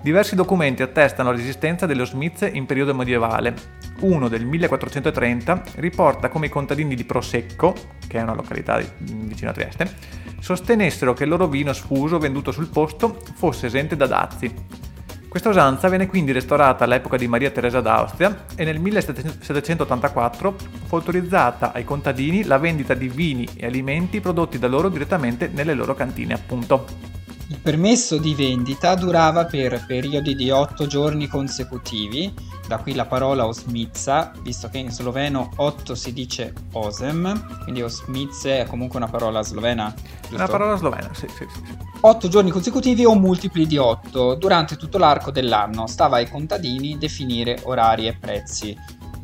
Diversi 0.00 0.34
documenti 0.34 0.80
attestano 0.80 1.32
l'esistenza 1.32 1.84
delle 1.84 2.00
osmizze 2.00 2.48
in 2.48 2.64
periodo 2.64 2.94
medievale. 2.94 3.54
Uno 4.00 4.28
del 4.28 4.46
1430 4.46 5.62
riporta 5.74 6.30
come 6.30 6.46
i 6.46 6.48
contadini 6.48 6.94
di 6.94 7.04
Prosecco, 7.04 7.74
che 8.08 8.16
è 8.16 8.22
una 8.22 8.34
località 8.34 8.80
vicino 9.00 9.50
a 9.50 9.52
Trieste, 9.52 9.96
sostenessero 10.40 11.12
che 11.12 11.24
il 11.24 11.28
loro 11.28 11.46
vino 11.46 11.74
sfuso 11.74 12.18
venduto 12.18 12.52
sul 12.52 12.68
posto 12.68 13.20
fosse 13.34 13.66
esente 13.66 13.96
da 13.96 14.06
dazi. 14.06 14.88
Questa 15.30 15.48
usanza 15.48 15.88
venne 15.88 16.08
quindi 16.08 16.32
restaurata 16.32 16.82
all'epoca 16.82 17.16
di 17.16 17.28
Maria 17.28 17.52
Teresa 17.52 17.80
d'Austria 17.80 18.46
e 18.56 18.64
nel 18.64 18.80
1784 18.80 20.56
fu 20.86 20.96
autorizzata 20.96 21.72
ai 21.72 21.84
contadini 21.84 22.42
la 22.42 22.58
vendita 22.58 22.94
di 22.94 23.08
vini 23.08 23.48
e 23.54 23.64
alimenti 23.64 24.20
prodotti 24.20 24.58
da 24.58 24.66
loro 24.66 24.88
direttamente 24.88 25.48
nelle 25.54 25.74
loro 25.74 25.94
cantine, 25.94 26.34
appunto. 26.34 27.19
Il 27.50 27.58
permesso 27.58 28.18
di 28.18 28.32
vendita 28.36 28.94
durava 28.94 29.44
per 29.44 29.84
periodi 29.84 30.36
di 30.36 30.52
otto 30.52 30.86
giorni 30.86 31.26
consecutivi, 31.26 32.32
da 32.68 32.78
qui 32.78 32.94
la 32.94 33.06
parola 33.06 33.44
osmica, 33.44 34.30
visto 34.42 34.68
che 34.68 34.78
in 34.78 34.92
sloveno 34.92 35.50
8 35.56 35.96
si 35.96 36.12
dice 36.12 36.52
osem, 36.74 37.64
quindi 37.64 37.82
osmice 37.82 38.60
è 38.60 38.66
comunque 38.66 38.98
una 38.98 39.08
parola 39.08 39.42
slovena. 39.42 39.92
Giusto? 40.20 40.36
Una 40.36 40.46
parola 40.46 40.76
slovena, 40.76 41.10
sì, 41.12 41.26
sì, 41.26 41.44
sì. 41.52 41.76
8 42.02 42.28
giorni 42.28 42.52
consecutivi 42.52 43.04
o 43.04 43.16
multipli 43.16 43.66
di 43.66 43.78
8 43.78 44.36
durante 44.36 44.76
tutto 44.76 44.98
l'arco 44.98 45.32
dell'anno. 45.32 45.88
Stava 45.88 46.18
ai 46.18 46.30
contadini 46.30 46.98
definire 46.98 47.58
orari 47.64 48.06
e 48.06 48.16
prezzi. 48.16 48.78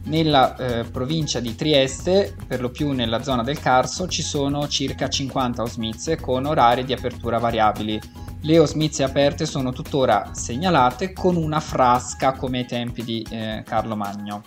Nella 0.06 0.56
eh, 0.56 0.84
provincia 0.84 1.40
di 1.40 1.56
Trieste, 1.56 2.36
per 2.46 2.60
lo 2.60 2.70
più 2.70 2.92
nella 2.92 3.22
zona 3.22 3.42
del 3.42 3.58
Carso, 3.58 4.06
ci 4.06 4.22
sono 4.22 4.68
circa 4.68 5.08
50 5.08 5.62
osmize 5.62 6.16
con 6.20 6.46
orari 6.46 6.84
di 6.84 6.92
apertura 6.92 7.38
variabili. 7.38 8.00
Le 8.42 8.58
osmize 8.60 9.02
aperte 9.02 9.46
sono 9.46 9.72
tuttora 9.72 10.30
segnalate 10.32 11.12
con 11.12 11.34
una 11.34 11.58
frasca 11.58 12.34
come 12.34 12.58
ai 12.58 12.66
tempi 12.66 13.02
di 13.02 13.26
eh, 13.28 13.64
Carlo 13.66 13.96
Magno 13.96 14.42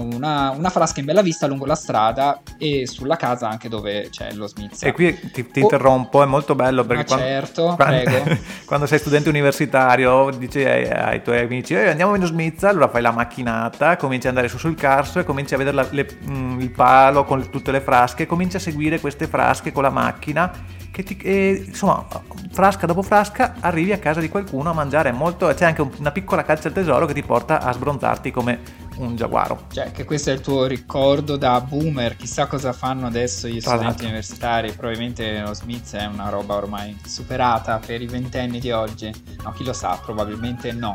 una, 0.00 0.50
una, 0.50 0.70
frasca 0.70 1.00
in 1.00 1.06
bella 1.06 1.22
vista 1.22 1.46
lungo 1.46 1.66
la 1.66 1.74
strada 1.74 2.40
e 2.58 2.86
sulla 2.86 3.16
casa 3.16 3.48
anche 3.48 3.68
dove 3.68 4.08
c'è 4.10 4.32
lo 4.32 4.46
Smith. 4.46 4.82
E 4.84 4.92
qui 4.92 5.18
ti, 5.32 5.46
ti 5.50 5.60
oh. 5.60 5.62
interrompo, 5.62 6.22
è 6.22 6.26
molto 6.26 6.54
bello 6.54 6.84
perché 6.84 7.04
quando, 7.04 7.24
certo, 7.24 7.74
quando, 7.76 8.38
quando, 8.66 8.86
sei 8.86 8.98
studente 8.98 9.28
universitario 9.28 10.30
dici 10.30 10.64
ai, 10.64 10.88
ai 10.88 11.22
tuoi 11.22 11.40
amici 11.40 11.74
eh, 11.74 11.88
andiamo 11.88 12.14
in 12.14 12.24
Smith, 12.24 12.64
allora 12.64 12.88
fai 12.88 13.02
la 13.02 13.12
macchinata, 13.12 13.96
cominci 13.96 14.26
ad 14.26 14.34
andare 14.34 14.48
su 14.48 14.58
sul 14.58 14.74
carso 14.74 15.18
e 15.18 15.24
cominci 15.24 15.54
a 15.54 15.56
vedere 15.56 15.76
la, 15.76 15.86
le, 15.90 16.06
mh, 16.20 16.32
mm, 16.32 16.60
il 16.60 16.70
palo 16.70 17.24
con 17.24 17.48
tutte 17.50 17.72
le 17.72 17.80
frasche, 17.80 18.26
cominci 18.26 18.56
a 18.56 18.60
seguire 18.60 19.00
queste 19.00 19.26
frasche 19.26 19.72
con 19.72 19.82
la 19.82 19.90
macchina 19.90 20.50
che 20.90 21.02
ti, 21.02 21.16
e, 21.22 21.62
insomma, 21.66 22.04
frasca 22.50 22.86
dopo 22.86 23.02
frasca 23.02 23.54
arrivi 23.60 23.92
a 23.92 23.98
casa 23.98 24.20
di 24.20 24.28
qualcuno 24.28 24.70
a 24.70 24.72
mangiare 24.72 25.12
molto, 25.12 25.46
c'è 25.46 25.64
anche 25.64 25.86
una 25.98 26.10
piccola 26.10 26.42
caccia 26.42 26.68
al 26.68 26.74
tesoro 26.74 27.06
che 27.06 27.14
ti 27.14 27.22
porta 27.22 27.60
a 27.60 27.72
sbronzarti 27.72 28.30
come 28.30 28.86
un 28.98 29.16
giaguaro. 29.16 29.66
Cioè, 29.72 29.90
che 29.90 30.04
questo 30.04 30.30
è 30.30 30.32
il 30.32 30.40
tuo 30.40 30.66
ricordo 30.66 31.36
da 31.36 31.60
boomer, 31.60 32.16
chissà 32.16 32.46
cosa 32.46 32.72
fanno 32.72 33.06
adesso 33.06 33.48
gli 33.48 33.60
studenti 33.60 33.86
esatto. 33.86 34.04
universitari, 34.04 34.72
probabilmente 34.72 35.40
lo 35.40 35.54
Smith 35.54 35.94
è 35.94 36.06
una 36.06 36.28
roba 36.28 36.54
ormai 36.54 36.96
superata 37.04 37.80
per 37.84 38.02
i 38.02 38.06
ventenni 38.06 38.60
di 38.60 38.70
oggi, 38.70 39.12
no, 39.42 39.52
chi 39.52 39.64
lo 39.64 39.72
sa, 39.72 39.98
probabilmente 40.02 40.72
no. 40.72 40.94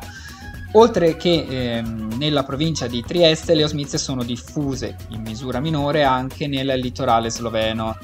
Oltre 0.76 1.18
che 1.18 1.46
ehm, 1.48 2.16
nella 2.18 2.44
provincia 2.44 2.88
di 2.88 3.04
Trieste, 3.06 3.54
le 3.54 3.64
osmize 3.64 4.00
sono 4.00 4.24
diffuse 4.24 4.96
in 5.10 5.22
misura 5.22 5.60
minore 5.60 6.04
anche 6.04 6.48
nel 6.48 6.80
litorale 6.80 7.30
sloveno, 7.30 7.96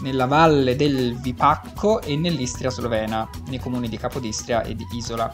nella 0.00 0.26
valle 0.26 0.74
del 0.74 1.16
Vipacco 1.20 2.02
e 2.02 2.16
nell'Istria 2.16 2.70
slovena, 2.70 3.28
nei 3.48 3.60
comuni 3.60 3.88
di 3.88 3.96
Capodistria 3.96 4.62
e 4.62 4.74
di 4.74 4.84
Isola. 4.92 5.32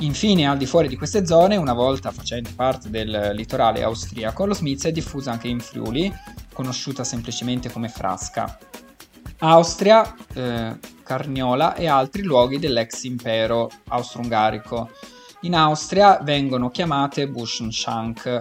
Infine, 0.00 0.48
al 0.48 0.56
di 0.56 0.64
fuori 0.64 0.88
di 0.88 0.96
queste 0.96 1.26
zone, 1.26 1.56
una 1.56 1.74
volta 1.74 2.10
facendo 2.10 2.48
parte 2.56 2.88
del 2.88 3.32
litorale 3.34 3.82
austriaco, 3.82 4.46
lo 4.46 4.54
Smith 4.54 4.86
è 4.86 4.92
diffuso 4.92 5.28
anche 5.28 5.48
in 5.48 5.60
Friuli, 5.60 6.10
conosciuta 6.54 7.04
semplicemente 7.04 7.70
come 7.70 7.88
Frasca. 7.88 8.58
Austria, 9.40 10.14
eh, 10.34 10.78
Carniola 11.02 11.74
e 11.74 11.86
altri 11.86 12.22
luoghi 12.22 12.58
dell'ex 12.58 13.02
impero 13.04 13.70
austro-ungarico. 13.88 14.90
In 15.42 15.54
Austria 15.54 16.18
vengono 16.22 16.70
chiamate 16.70 17.28
Buschenschank, 17.28 18.40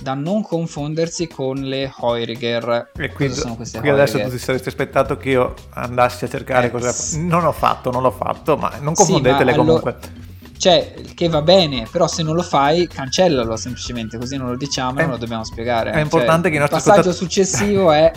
da 0.00 0.14
non 0.14 0.42
confondersi 0.42 1.28
con 1.28 1.56
le 1.56 1.92
Heuriger. 2.00 2.92
E 2.96 3.12
queste 3.12 3.78
qui 3.78 3.90
adesso 3.90 4.18
tu 4.20 4.30
ti 4.30 4.38
saresti 4.38 4.68
aspettato 4.68 5.18
che 5.18 5.30
io 5.30 5.54
andassi 5.70 6.24
a 6.24 6.28
cercare 6.28 6.68
eh, 6.68 6.70
cosa... 6.70 7.18
Non 7.18 7.44
ho 7.44 7.52
fatto, 7.52 7.90
non 7.90 8.00
l'ho 8.00 8.10
fatto, 8.10 8.56
ma 8.56 8.72
non 8.80 8.94
confondetele 8.94 9.52
sì, 9.52 9.58
ma 9.58 9.64
comunque. 9.64 9.90
Allo 9.90 10.23
cioè, 10.64 10.94
che 11.14 11.28
va 11.28 11.42
bene, 11.42 11.86
però 11.90 12.06
se 12.06 12.22
non 12.22 12.34
lo 12.34 12.42
fai, 12.42 12.88
cancellalo 12.88 13.54
semplicemente, 13.54 14.16
così 14.16 14.38
non 14.38 14.48
lo 14.48 14.56
diciamo, 14.56 14.98
e 14.98 15.02
non 15.02 15.10
lo 15.10 15.16
dobbiamo 15.18 15.44
spiegare. 15.44 15.90
È 15.90 16.00
importante 16.00 16.48
cioè, 16.48 16.56
che 16.56 16.62
Il 16.64 16.70
passaggio 16.70 17.10
ascoltatori... 17.10 17.14
successivo 17.14 17.92
è 17.92 18.10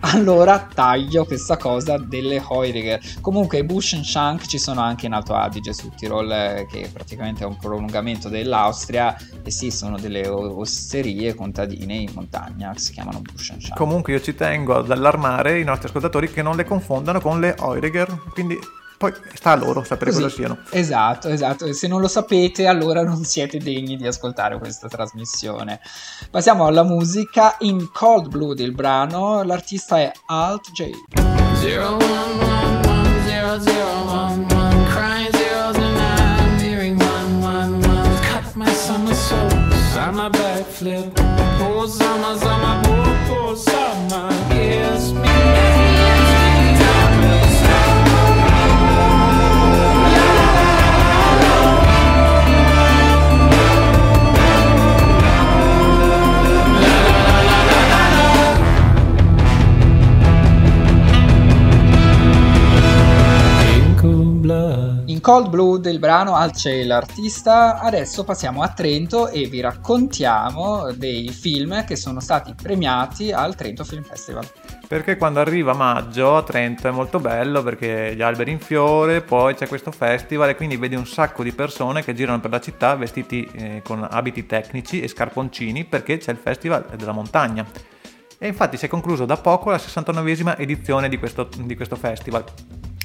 allora 0.00 0.66
taglio 0.72 1.26
questa 1.26 1.58
cosa 1.58 1.98
delle 1.98 2.36
Heuriger. 2.36 2.98
Comunque 3.20 3.58
i 3.58 3.64
Bush 3.64 3.92
and 3.92 4.04
Shank 4.04 4.46
ci 4.46 4.58
sono 4.58 4.80
anche 4.80 5.04
in 5.04 5.12
Alto 5.12 5.34
Adige 5.34 5.74
sul 5.74 5.94
Tirol, 5.94 6.32
eh, 6.32 6.66
che 6.70 6.88
praticamente 6.90 7.42
è 7.42 7.46
un 7.46 7.58
prolungamento 7.58 8.30
dell'Austria, 8.30 9.14
e 9.44 9.50
sì, 9.50 9.70
sono 9.70 9.98
delle 9.98 10.26
osterie 10.26 11.34
contadine 11.34 11.96
in 11.96 12.12
montagna 12.14 12.72
che 12.72 12.78
si 12.78 12.92
chiamano 12.92 13.20
Bush 13.20 13.50
and 13.50 13.60
Shank. 13.60 13.76
Comunque 13.76 14.14
io 14.14 14.22
ci 14.22 14.34
tengo 14.34 14.74
ad 14.74 14.90
allarmare 14.90 15.60
i 15.60 15.64
nostri 15.64 15.88
ascoltatori 15.88 16.30
che 16.30 16.40
non 16.40 16.56
le 16.56 16.64
confondano 16.64 17.20
con 17.20 17.40
le 17.40 17.54
Heuriger, 17.58 18.22
quindi 18.32 18.58
poi 19.00 19.14
sta 19.32 19.52
a 19.52 19.56
loro 19.56 19.82
sapere 19.82 20.10
Così, 20.10 20.22
cosa 20.24 20.34
siano. 20.34 20.58
Esatto, 20.68 21.28
esatto. 21.28 21.64
E 21.64 21.72
se 21.72 21.88
non 21.88 22.02
lo 22.02 22.06
sapete, 22.06 22.66
allora 22.66 23.00
non 23.02 23.24
siete 23.24 23.56
degni 23.56 23.96
di 23.96 24.06
ascoltare 24.06 24.58
questa 24.58 24.88
trasmissione. 24.88 25.80
Passiamo 26.30 26.66
alla 26.66 26.82
musica. 26.82 27.56
In 27.60 27.88
Cold 27.90 28.28
Blood 28.28 28.58
il 28.58 28.72
brano, 28.72 29.42
l'artista 29.42 29.98
è 29.98 30.12
Alt 30.26 30.72
J. 30.72 30.90
Zero, 31.54 31.94
one, 31.94 32.44
one, 32.44 32.88
one, 32.88 33.22
zero, 33.24 33.58
zero, 33.58 34.02
one, 34.04 34.46
one, 34.52 34.86
crying 34.90 35.32
zeros 35.32 35.76
and 35.76 35.98
I'm 35.98 36.58
hearing 36.58 37.00
one, 37.00 37.40
one, 37.40 37.88
one. 37.88 38.18
Cut 38.30 38.54
my 38.54 38.70
summer 38.70 39.14
soul, 39.14 39.48
summer 39.94 40.28
backflip. 40.28 41.29
Cold 65.20 65.48
Blood 65.50 65.86
il 65.86 65.98
brano 65.98 66.34
Alce 66.34 66.84
l'artista, 66.84 67.78
adesso 67.80 68.24
passiamo 68.24 68.62
a 68.62 68.68
Trento 68.68 69.28
e 69.28 69.46
vi 69.46 69.60
raccontiamo 69.60 70.92
dei 70.92 71.28
film 71.28 71.84
che 71.84 71.96
sono 71.96 72.20
stati 72.20 72.54
premiati 72.54 73.30
al 73.30 73.54
Trento 73.54 73.84
Film 73.84 74.02
Festival. 74.02 74.48
Perché 74.88 75.16
quando 75.16 75.40
arriva 75.40 75.74
maggio 75.74 76.36
a 76.36 76.42
Trento 76.42 76.88
è 76.88 76.90
molto 76.90 77.20
bello 77.20 77.62
perché 77.62 78.14
gli 78.16 78.22
alberi 78.22 78.50
in 78.50 78.60
fiore, 78.60 79.20
poi 79.20 79.54
c'è 79.54 79.68
questo 79.68 79.90
festival 79.90 80.48
e 80.48 80.56
quindi 80.56 80.76
vedi 80.76 80.96
un 80.96 81.06
sacco 81.06 81.42
di 81.42 81.52
persone 81.52 82.02
che 82.02 82.14
girano 82.14 82.40
per 82.40 82.50
la 82.50 82.60
città 82.60 82.94
vestiti 82.94 83.48
eh, 83.52 83.82
con 83.84 84.06
abiti 84.08 84.46
tecnici 84.46 85.00
e 85.00 85.08
scarponcini 85.08 85.84
perché 85.84 86.18
c'è 86.18 86.32
il 86.32 86.38
festival 86.38 86.86
della 86.96 87.12
montagna. 87.12 87.64
E 88.38 88.46
infatti 88.48 88.76
si 88.76 88.86
è 88.86 88.88
concluso 88.88 89.26
da 89.26 89.36
poco 89.36 89.70
la 89.70 89.76
69esima 89.76 90.58
edizione 90.58 91.08
di 91.08 91.18
questo, 91.18 91.48
di 91.58 91.76
questo 91.76 91.96
festival 91.96 92.44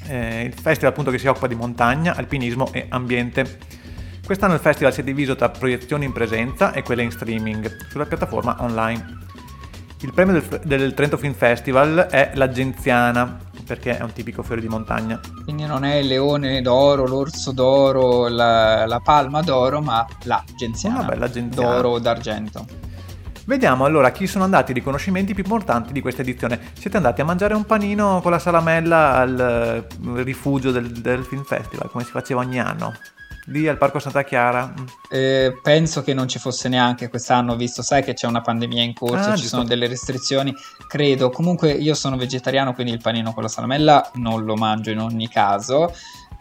eh, 0.08 0.44
il 0.44 0.54
festival 0.54 0.92
appunto 0.92 1.12
che 1.12 1.18
si 1.18 1.28
occupa 1.28 1.48
di 1.48 1.56
montagna, 1.56 2.16
alpinismo 2.16 2.70
e 2.72 2.86
ambiente. 2.90 3.58
Quest'anno 4.26 4.54
il 4.56 4.60
festival 4.60 4.92
si 4.92 5.02
è 5.02 5.04
diviso 5.04 5.36
tra 5.36 5.50
proiezioni 5.50 6.06
in 6.06 6.12
presenza 6.12 6.72
e 6.74 6.82
quelle 6.82 7.04
in 7.04 7.12
streaming 7.12 7.88
sulla 7.90 8.06
piattaforma 8.06 8.58
online. 8.60 9.24
Il 10.02 10.14
premio 10.14 10.34
del, 10.34 10.62
del 10.64 10.94
Trento 10.94 11.18
Film 11.18 11.34
Festival 11.34 12.08
è 12.10 12.32
l'Agenziana, 12.34 13.40
perché 13.66 13.98
è 13.98 14.04
un 14.04 14.14
tipico 14.14 14.44
fiore 14.44 14.62
di 14.62 14.68
montagna. 14.68 15.20
Quindi 15.44 15.66
non 15.66 15.84
è 15.84 15.96
il 15.96 16.08
leone 16.08 16.62
d'oro, 16.62 17.08
l'orso 17.08 17.52
d'oro, 17.52 18.28
la, 18.28 18.86
la 18.86 19.00
palma 19.00 19.42
d'oro, 19.42 19.82
ma 19.82 20.06
la 20.24 20.44
genziana. 20.56 21.00
Una 21.00 21.08
bella 21.08 21.30
genziana. 21.30 21.76
D'oro 21.76 21.90
o 21.90 22.00
d'argento. 22.00 22.66
Vediamo 23.48 23.86
allora 23.86 24.12
chi 24.12 24.26
sono 24.26 24.44
andati 24.44 24.72
i 24.72 24.74
riconoscimenti 24.74 25.36
più 25.36 25.44
importanti 25.44 25.94
di 25.94 26.02
questa 26.02 26.24
edizione. 26.24 26.60
Siete 26.74 26.98
andati 26.98 27.22
a 27.22 27.26
mangiare 27.26 27.54
un 27.54 27.64
panino 27.64 28.20
con 28.22 28.32
la 28.32 28.40
salamella 28.40 29.14
al 29.14 29.88
uh, 30.02 30.16
rifugio 30.16 30.72
del, 30.72 30.90
del 30.92 31.24
Film 31.24 31.44
Festival, 31.44 31.92
come 31.92 32.04
si 32.04 32.10
faceva 32.10 32.42
ogni 32.42 32.60
anno? 32.60 32.94
Lì 33.50 33.68
al 33.68 33.78
Parco 33.78 34.00
Santa 34.00 34.24
Chiara? 34.24 34.74
Mm. 34.78 34.86
Eh, 35.10 35.60
penso 35.62 36.02
che 36.02 36.16
non 36.16 36.28
ci 36.28 36.40
fosse 36.40 36.70
neanche 36.70 37.08
quest'anno, 37.08 37.56
visto 37.56 37.84
sai 37.84 38.04
che 38.04 38.14
c'è 38.14 38.26
una 38.26 38.42
pandemia 38.42 38.82
in 38.82 38.96
corso, 38.96 39.30
ah, 39.30 39.36
ci 39.36 39.46
sono 39.46 39.64
delle 39.64 39.86
restrizioni, 39.86 40.52
credo. 40.88 41.30
Comunque 41.30 41.72
io 41.72 41.94
sono 41.94 42.18
vegetariano, 42.18 42.74
quindi 42.74 42.94
il 42.94 43.02
panino 43.02 43.32
con 43.32 43.44
la 43.44 43.50
salamella 43.50 44.10
non 44.16 44.44
lo 44.44 44.56
mangio 44.56 44.90
in 44.90 45.00
ogni 45.00 45.30
caso. 45.30 45.94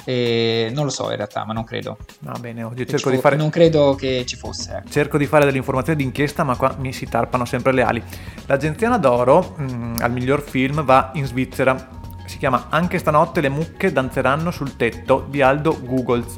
E 0.05 0.71
non 0.75 0.85
lo 0.85 0.91
so 0.91 1.11
in 1.11 1.17
realtà, 1.17 1.45
ma 1.45 1.53
non 1.53 1.65
credo. 1.65 1.97
Va 2.21 2.37
bene, 2.39 2.61
io 2.61 2.85
cerco 2.85 3.11
di 3.11 3.19
fare... 3.19 3.37
Non 3.37 3.51
credo 3.51 3.95
che 3.95 4.25
ci 4.27 4.37
fosse. 4.37 4.77
Ecco. 4.77 4.91
Cerco 4.91 5.19
di 5.19 5.27
fare 5.27 5.45
delle 5.45 5.57
informazioni 5.57 6.03
d'inchiesta, 6.03 6.45
ma 6.45 6.57
qua 6.57 6.75
mi 6.79 6.93
si 6.93 7.07
tarpano 7.07 7.45
sempre 7.45 7.73
le 7.73 7.83
ali. 7.83 8.03
L'Agenziana 8.47 8.99
d'Oro 8.99 9.55
mh, 9.57 9.65
mm, 9.65 9.95
al 10.01 10.13
miglior 10.13 10.43
film 10.43 10.85
va 10.85 11.11
in 11.15 11.27
Svizzera. 11.27 12.03
Si 12.27 12.39
chiama 12.39 12.67
Anche 12.71 12.99
stanotte 12.99 13.41
le 13.41 13.49
mucche 13.49 13.93
danzeranno 13.93 14.51
sul 14.51 14.77
tetto 14.77 15.27
di 15.29 15.43
Aldo 15.43 15.79
Googles. 15.81 16.37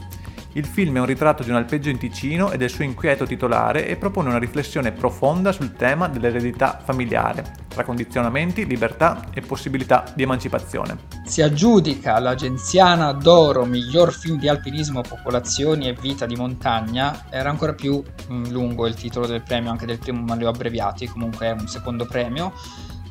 Il 0.57 0.65
film 0.65 0.97
è 0.97 1.01
un 1.01 1.05
ritratto 1.05 1.43
di 1.43 1.51
un 1.51 1.57
alpeggio 1.57 1.91
in 1.91 1.99
Ticino 1.99 2.51
e 2.51 2.57
del 2.57 2.71
suo 2.71 2.83
inquieto 2.83 3.27
titolare 3.27 3.87
e 3.87 3.97
propone 3.97 4.31
una 4.31 4.39
riflessione 4.39 4.91
profonda 4.91 5.53
sul 5.53 5.73
tema 5.75 6.09
dell'eredità 6.09 6.81
familiare, 6.83 7.45
tra 7.69 7.85
condizionamenti, 7.85 8.65
libertà 8.65 9.27
e 9.35 9.43
possibilità 9.43 10.11
di 10.15 10.23
emancipazione. 10.23 10.97
Si 11.27 11.43
aggiudica 11.43 12.19
l'Agenziana 12.21 13.13
d'Oro 13.13 13.67
miglior 13.67 14.15
film 14.15 14.39
di 14.39 14.49
alpinismo, 14.49 15.03
popolazioni 15.03 15.89
e 15.89 15.93
vita 15.93 16.25
di 16.25 16.37
montagna. 16.37 17.27
Era 17.29 17.51
ancora 17.51 17.75
più 17.75 18.03
mm, 18.33 18.47
lungo 18.47 18.87
il 18.87 18.95
titolo 18.95 19.27
del 19.27 19.43
premio, 19.43 19.71
anche 19.71 19.85
del 19.85 19.99
primo, 19.99 20.23
ma 20.23 20.37
li 20.37 20.47
ho 20.47 20.49
abbreviati, 20.49 21.07
comunque 21.07 21.49
è 21.49 21.51
un 21.51 21.69
secondo 21.69 22.07
premio. 22.07 22.55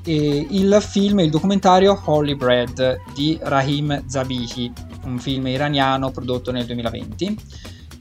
E 0.03 0.47
il 0.49 0.77
film 0.81 1.19
il 1.19 1.29
documentario 1.29 1.99
Holy 2.05 2.33
Bread 2.33 3.01
di 3.13 3.37
Rahim 3.41 4.03
Zabihi, 4.07 4.71
un 5.05 5.19
film 5.19 5.47
iraniano 5.47 6.11
prodotto 6.11 6.51
nel 6.51 6.65
2020. 6.65 7.37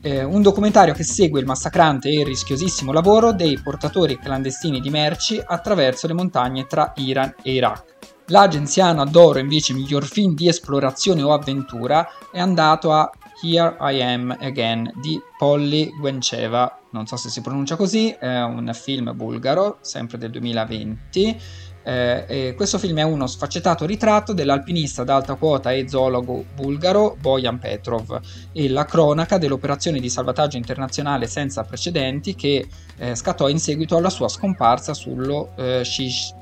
Eh, 0.02 0.22
un 0.22 0.42
documentario 0.42 0.92
che 0.92 1.02
segue 1.02 1.40
il 1.40 1.46
massacrante 1.46 2.10
e 2.10 2.24
rischiosissimo 2.24 2.92
lavoro 2.92 3.32
dei 3.32 3.58
portatori 3.62 4.18
clandestini 4.18 4.80
di 4.80 4.90
merci 4.90 5.42
attraverso 5.42 6.06
le 6.06 6.12
montagne 6.12 6.66
tra 6.66 6.92
Iran 6.96 7.34
e 7.42 7.52
Iraq. 7.52 7.94
L'Agenziana 8.28 9.04
d'Oro 9.04 9.38
invece 9.38 9.74
miglior 9.74 10.04
film 10.04 10.34
di 10.34 10.48
esplorazione 10.48 11.22
o 11.22 11.32
avventura 11.32 12.06
è 12.32 12.40
andato 12.40 12.92
a 12.92 13.10
Here 13.42 13.76
I 13.80 14.02
Am 14.02 14.36
Again 14.40 14.90
di 15.00 15.20
Polly 15.36 15.94
Guenceva, 15.98 16.80
non 16.90 17.06
so 17.06 17.16
se 17.16 17.28
si 17.28 17.42
pronuncia 17.42 17.76
così, 17.76 18.10
è 18.10 18.42
un 18.42 18.70
film 18.72 19.14
bulgaro, 19.14 19.78
sempre 19.80 20.16
del 20.16 20.30
2020, 20.30 21.40
eh, 21.84 22.54
questo 22.56 22.78
film 22.78 22.98
è 22.98 23.02
uno 23.02 23.26
sfaccettato 23.26 23.84
ritratto 23.84 24.32
dell'alpinista 24.32 25.04
d'alta 25.04 25.34
quota 25.34 25.72
e 25.72 25.88
zoologo 25.88 26.44
bulgaro 26.54 27.16
Bojan 27.20 27.58
Petrov 27.58 28.20
e 28.52 28.68
la 28.68 28.84
cronaca 28.84 29.36
dell'operazione 29.36 30.00
di 30.00 30.08
salvataggio 30.08 30.56
internazionale 30.56 31.26
senza 31.26 31.62
precedenti 31.62 32.34
che 32.34 32.66
eh, 32.96 33.14
scattò 33.14 33.48
in 33.48 33.58
seguito 33.58 33.96
alla 33.96 34.10
sua 34.10 34.28
scomparsa 34.28 34.94
sullo 34.94 35.52
eh, 35.56 35.82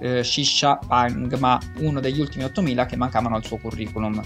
eh, 0.01 0.25
Shisha 0.25 0.79
Pangma, 0.87 1.59
uno 1.79 2.01
degli 2.01 2.21
ultimi 2.21 2.45
8000 2.45 2.87
che 2.87 2.97
mancavano 2.97 3.35
al 3.37 3.45
suo 3.45 3.59
curriculum. 3.59 4.21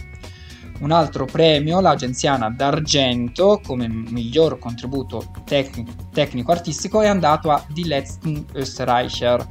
Un 0.79 0.91
altro 0.91 1.25
premio, 1.25 1.81
l'Agenziana 1.81 2.51
d'Argento, 2.51 3.63
come 3.65 3.89
miglior 3.89 4.59
contributo 4.59 5.33
tecnico, 5.47 5.91
tecnico-artistico, 6.13 7.01
è 7.01 7.07
andato 7.07 7.51
a 7.51 7.65
Die 7.69 7.87
Letzten 7.87 8.45
Österreicher, 8.53 9.47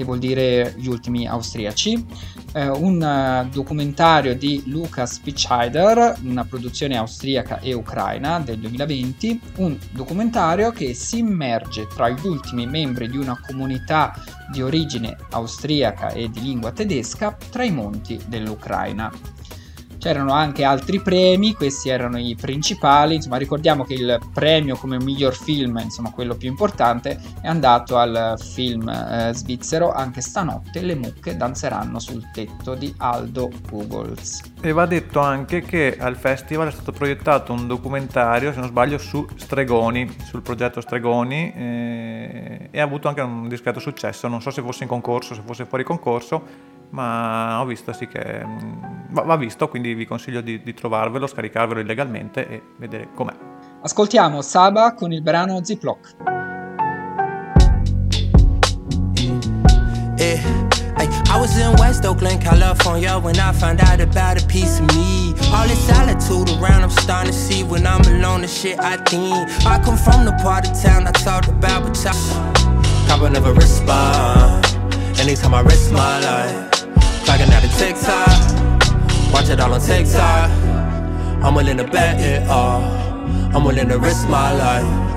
che 0.00 0.06
vuol 0.06 0.18
dire 0.18 0.72
gli 0.78 0.88
ultimi 0.88 1.26
austriaci, 1.26 2.06
eh, 2.54 2.68
un 2.68 3.02
uh, 3.02 3.46
documentario 3.52 4.34
di 4.34 4.62
Lukas 4.64 5.16
Spichheider, 5.16 6.20
una 6.24 6.46
produzione 6.46 6.96
austriaca 6.96 7.60
e 7.60 7.74
ucraina 7.74 8.40
del 8.40 8.60
2020, 8.60 9.40
un 9.56 9.76
documentario 9.90 10.70
che 10.70 10.94
si 10.94 11.18
immerge 11.18 11.86
tra 11.94 12.08
gli 12.08 12.26
ultimi 12.26 12.66
membri 12.66 13.10
di 13.10 13.18
una 13.18 13.38
comunità 13.46 14.14
di 14.50 14.62
origine 14.62 15.18
austriaca 15.32 16.08
e 16.12 16.30
di 16.30 16.40
lingua 16.40 16.72
tedesca 16.72 17.36
tra 17.50 17.62
i 17.62 17.70
monti 17.70 18.18
dell'Ucraina. 18.26 19.12
C'erano 20.00 20.32
anche 20.32 20.64
altri 20.64 21.02
premi, 21.02 21.52
questi 21.52 21.90
erano 21.90 22.18
i 22.18 22.34
principali, 22.34 23.16
insomma 23.16 23.36
ricordiamo 23.36 23.84
che 23.84 23.92
il 23.92 24.18
premio 24.32 24.74
come 24.76 24.96
miglior 24.98 25.36
film, 25.36 25.76
insomma 25.76 26.10
quello 26.10 26.36
più 26.36 26.48
importante, 26.48 27.20
è 27.42 27.46
andato 27.46 27.98
al 27.98 28.36
film 28.38 28.88
eh, 28.88 29.32
svizzero 29.34 29.92
Anche 29.92 30.22
stanotte 30.22 30.80
le 30.80 30.94
mucche 30.94 31.36
danzeranno 31.36 31.98
sul 31.98 32.30
tetto 32.32 32.74
di 32.74 32.94
Aldo 32.96 33.50
Googles. 33.68 34.40
E 34.62 34.72
va 34.72 34.86
detto 34.86 35.20
anche 35.20 35.60
che 35.60 35.98
al 35.98 36.16
festival 36.16 36.68
è 36.68 36.72
stato 36.72 36.92
proiettato 36.92 37.52
un 37.52 37.66
documentario, 37.66 38.54
se 38.54 38.58
non 38.58 38.68
sbaglio, 38.68 38.96
su 38.96 39.26
Stregoni, 39.36 40.16
sul 40.24 40.40
progetto 40.40 40.80
Stregoni 40.80 41.52
eh, 41.54 42.68
e 42.70 42.80
ha 42.80 42.84
avuto 42.84 43.08
anche 43.08 43.20
un 43.20 43.48
discreto 43.48 43.80
successo, 43.80 44.28
non 44.28 44.40
so 44.40 44.50
se 44.50 44.62
fosse 44.62 44.84
in 44.84 44.88
concorso, 44.88 45.34
se 45.34 45.42
fosse 45.44 45.66
fuori 45.66 45.84
concorso, 45.84 46.78
ma 46.90 47.60
ho 47.60 47.64
visto 47.64 47.92
sì 47.92 48.06
che 48.06 48.44
mm, 48.44 48.82
va, 49.10 49.22
va 49.22 49.36
visto, 49.36 49.68
quindi 49.68 49.94
vi 49.94 50.06
consiglio 50.06 50.40
di, 50.40 50.62
di, 50.62 50.74
trovarvelo, 50.74 51.26
scaricarvelo 51.26 51.80
illegalmente 51.80 52.48
e 52.48 52.62
vedere 52.76 53.08
com'è. 53.14 53.34
Ascoltiamo 53.82 54.42
Saba 54.42 54.94
con 54.94 55.12
il 55.12 55.22
brano 55.22 55.62
Ziploc. 55.64 56.38
I 61.32 61.38
was 61.38 61.56
in 61.56 61.72
West 61.76 62.04
Oakland, 62.04 62.42
California 62.42 63.16
when 63.16 63.38
I 63.38 63.52
found 63.52 63.80
out 63.80 64.00
about 64.00 64.42
a 64.42 64.46
piece 64.48 64.80
of 64.80 64.86
me. 64.96 65.32
All 65.54 65.66
this 65.68 65.78
solitude 65.86 66.50
around, 66.58 66.82
I'm 66.82 66.90
starting 66.90 67.32
to 67.32 67.38
see 67.38 67.62
when 67.62 67.86
I'm 67.86 68.00
alone, 68.00 68.40
the 68.40 68.48
shit 68.48 68.80
I 68.80 68.96
think. 68.96 69.48
I 69.64 69.80
come 69.80 69.96
from 69.96 70.24
the 70.24 70.32
part 70.42 70.68
of 70.68 70.82
town 70.82 71.06
I 71.06 71.12
talked 71.12 71.46
about, 71.46 71.84
but 71.84 72.04
I 72.04 72.12
cop 73.06 73.22
another 73.22 73.52
respond. 73.52 74.66
Anytime 75.20 75.54
I 75.54 75.60
risk 75.60 75.92
my 75.92 76.18
life. 76.18 76.69
Clocking 77.30 77.52
out 77.52 77.62
a 77.62 77.68
TikTok, 77.78 79.32
watch 79.32 79.50
it 79.50 79.60
all 79.60 79.72
on 79.72 79.80
TikTok. 79.80 80.50
I'm 81.44 81.54
willing 81.54 81.76
to 81.76 81.84
bet 81.84 82.20
it 82.20 82.48
all. 82.48 82.82
I'm 83.54 83.62
willing 83.62 83.88
to 83.88 84.00
risk 84.00 84.28
my 84.28 84.52
life. 84.52 85.08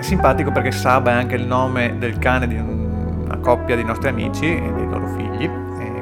Simpatico 0.00 0.52
perché 0.52 0.70
Saba 0.70 1.12
è 1.12 1.14
anche 1.14 1.36
il 1.36 1.46
nome 1.46 1.96
del 1.96 2.18
cane 2.18 2.46
di 2.46 2.56
una 2.56 3.38
coppia 3.38 3.74
di 3.74 3.84
nostri 3.84 4.10
amici 4.10 4.44
e 4.44 4.70
dei 4.74 4.86
loro 4.86 5.06
figli 5.16 5.48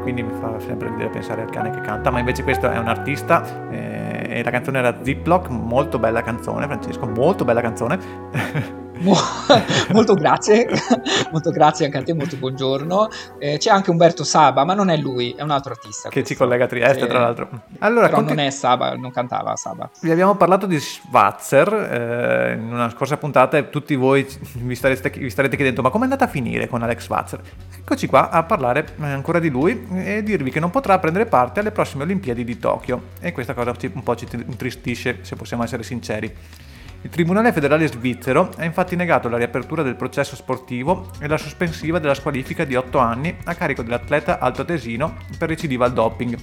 quindi 0.03 0.23
mi 0.23 0.33
fa 0.39 0.59
sempre 0.61 0.89
ridere 0.89 1.09
pensare 1.09 1.43
al 1.43 1.51
cane 1.51 1.71
che 1.71 1.81
canta, 1.81 2.11
ma 2.11 2.19
invece 2.19 2.43
questo 2.43 2.69
è 2.69 2.79
un 2.79 2.89
artista 2.89 3.71
eh, 3.71 4.27
e 4.29 4.43
la 4.43 4.51
canzone 4.51 4.79
era 4.79 5.03
Ziploc, 5.03 5.49
molto 5.49 5.99
bella 5.99 6.23
canzone, 6.23 6.67
Francesco, 6.67 7.07
molto 7.07 7.45
bella 7.45 7.61
canzone. 7.61 8.81
Mo- 9.03 9.17
molto 9.93 10.15
grazie, 10.15 10.69
molto 11.33 11.51
grazie 11.51 11.87
anche 11.87 11.99
a 11.99 12.03
te, 12.03 12.15
molto 12.15 12.37
buongiorno. 12.37 13.09
Eh, 13.39 13.59
c'è 13.59 13.71
anche 13.71 13.91
Umberto 13.91 14.23
Saba, 14.23 14.65
ma 14.65 14.75
non 14.75 14.91
è 14.91 14.97
lui, 14.97 15.33
è 15.33 15.43
un 15.43 15.51
altro 15.51 15.73
artista. 15.73 16.09
Che 16.09 16.15
questo. 16.15 16.33
ci 16.33 16.37
collega 16.37 16.65
a 16.65 16.67
Trieste, 16.69 17.05
eh, 17.05 17.09
tra 17.09 17.19
l'altro. 17.19 17.49
Allora, 17.81 18.07
però 18.07 18.19
conti- 18.19 18.35
non 18.35 18.45
è 18.45 18.51
Saba, 18.51 18.95
non 18.95 19.11
cantava 19.11 19.57
Saba. 19.57 19.91
Vi 20.01 20.11
abbiamo 20.11 20.37
parlato 20.37 20.67
di 20.67 20.79
Schwarzer 20.79 21.73
eh, 21.73 22.53
in 22.55 22.73
una 22.73 22.91
scorsa 22.91 23.17
puntata 23.17 23.57
e 23.57 23.71
tutti 23.71 23.97
voi 23.97 24.27
vi 24.55 24.75
starete, 24.75 25.11
vi 25.11 25.31
starete 25.31 25.57
chiedendo 25.57 25.83
ma 25.83 25.91
com'è 25.91 26.05
andata 26.05 26.25
a 26.25 26.29
finire 26.29 26.69
con 26.69 26.83
Alex 26.83 27.03
Schwarzer? 27.03 27.41
Eccoci 27.81 28.07
qua 28.07 28.31
a 28.31 28.45
parlare 28.45 28.87
eh, 29.01 29.05
ancora 29.05 29.41
di 29.41 29.51
lui 29.51 29.85
e 29.95 30.23
dirvi 30.23 30.51
che 30.51 30.61
non 30.61 30.71
potrà 30.71 30.99
prendere 31.01 31.27
parte 31.27 31.61
alle 31.61 31.73
prossime 31.73 32.05
Olimpiadi 32.05 32.45
di 32.45 32.59
Tokyo 32.59 33.03
e 33.21 33.33
questa 33.33 33.55
cosa 33.55 33.75
un 33.95 34.03
po' 34.03 34.15
ci 34.15 34.29
intristisce 34.33 35.19
se 35.23 35.35
possiamo 35.35 35.65
essere 35.65 35.83
sinceri. 35.83 36.71
Il 37.05 37.11
Tribunale 37.11 37.53
federale 37.53 37.89
svizzero 37.89 38.51
ha 38.59 38.65
infatti 38.65 38.95
negato 38.95 39.29
la 39.29 39.37
riapertura 39.37 39.83
del 39.83 39.97
processo 39.97 40.37
sportivo 40.37 41.11
e 41.19 41.27
la 41.27 41.37
sospensiva 41.37 41.99
della 41.99 42.15
squalifica 42.15 42.65
di 42.65 42.77
8 42.77 42.99
anni 42.99 43.37
a 43.43 43.55
carico 43.57 43.83
dell'atleta 43.83 44.39
altoatesino 44.39 45.17
per 45.37 45.49
recidiva 45.49 45.85
al 45.85 45.93
doping, 45.93 46.39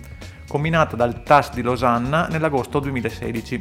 combinata 0.50 0.98
dal 0.98 1.24
TAS 1.24 1.54
di 1.54 1.62
Losanna 1.62 2.28
nell'agosto 2.28 2.80
2016. 2.80 3.60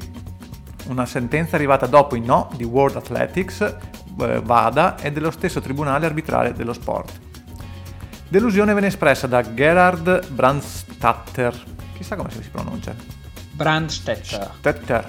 Una 0.88 1.06
sentenza 1.06 1.54
arrivata 1.54 1.87
dopo 1.87 2.16
i 2.16 2.20
no 2.20 2.50
di 2.56 2.64
World 2.64 2.96
Athletics, 2.96 3.61
eh, 3.61 4.40
VADA 4.42 4.98
e 4.98 5.12
dello 5.12 5.30
stesso 5.30 5.61
Tribunale 5.61 6.04
arbitrale 6.04 6.52
dello 6.52 6.72
sport. 6.72 7.12
Delusione 8.28 8.74
venne 8.74 8.88
espressa 8.88 9.28
da 9.28 9.54
Gerhard 9.54 10.32
Brandstatter, 10.32 11.54
chissà 11.94 12.16
come 12.16 12.30
si 12.30 12.48
pronuncia. 12.50 13.17
Brandstetter. 13.58 14.52
Stetter. 14.58 15.04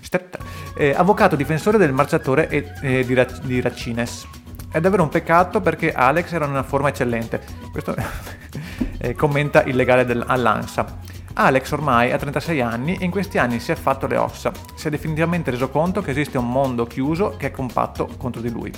Stetter. 0.00 0.40
Eh, 0.74 0.94
avvocato 0.96 1.36
difensore 1.36 1.76
del 1.76 1.92
marciatore 1.92 2.48
e, 2.48 2.72
eh, 2.80 3.04
di, 3.04 3.26
di 3.42 3.60
Racines. 3.60 4.26
È 4.72 4.80
davvero 4.80 5.02
un 5.02 5.10
peccato 5.10 5.60
perché 5.60 5.92
Alex 5.92 6.32
era 6.32 6.46
in 6.46 6.52
una 6.52 6.62
forma 6.62 6.88
eccellente. 6.88 7.42
Questo 7.70 7.94
eh, 8.96 9.12
commenta 9.12 9.64
il 9.64 9.76
legale 9.76 10.06
del, 10.06 10.24
all'ANSA. 10.26 11.08
Alex 11.34 11.70
ormai 11.72 12.10
ha 12.10 12.16
36 12.16 12.60
anni 12.62 12.96
e 12.96 13.04
in 13.04 13.10
questi 13.10 13.36
anni 13.36 13.60
si 13.60 13.70
è 13.70 13.74
fatto 13.74 14.06
le 14.06 14.16
ossa. 14.16 14.50
Si 14.74 14.86
è 14.86 14.90
definitivamente 14.90 15.50
reso 15.50 15.68
conto 15.68 16.00
che 16.00 16.12
esiste 16.12 16.38
un 16.38 16.50
mondo 16.50 16.86
chiuso 16.86 17.36
che 17.36 17.48
è 17.48 17.50
compatto 17.50 18.08
contro 18.16 18.40
di 18.40 18.50
lui. 18.50 18.72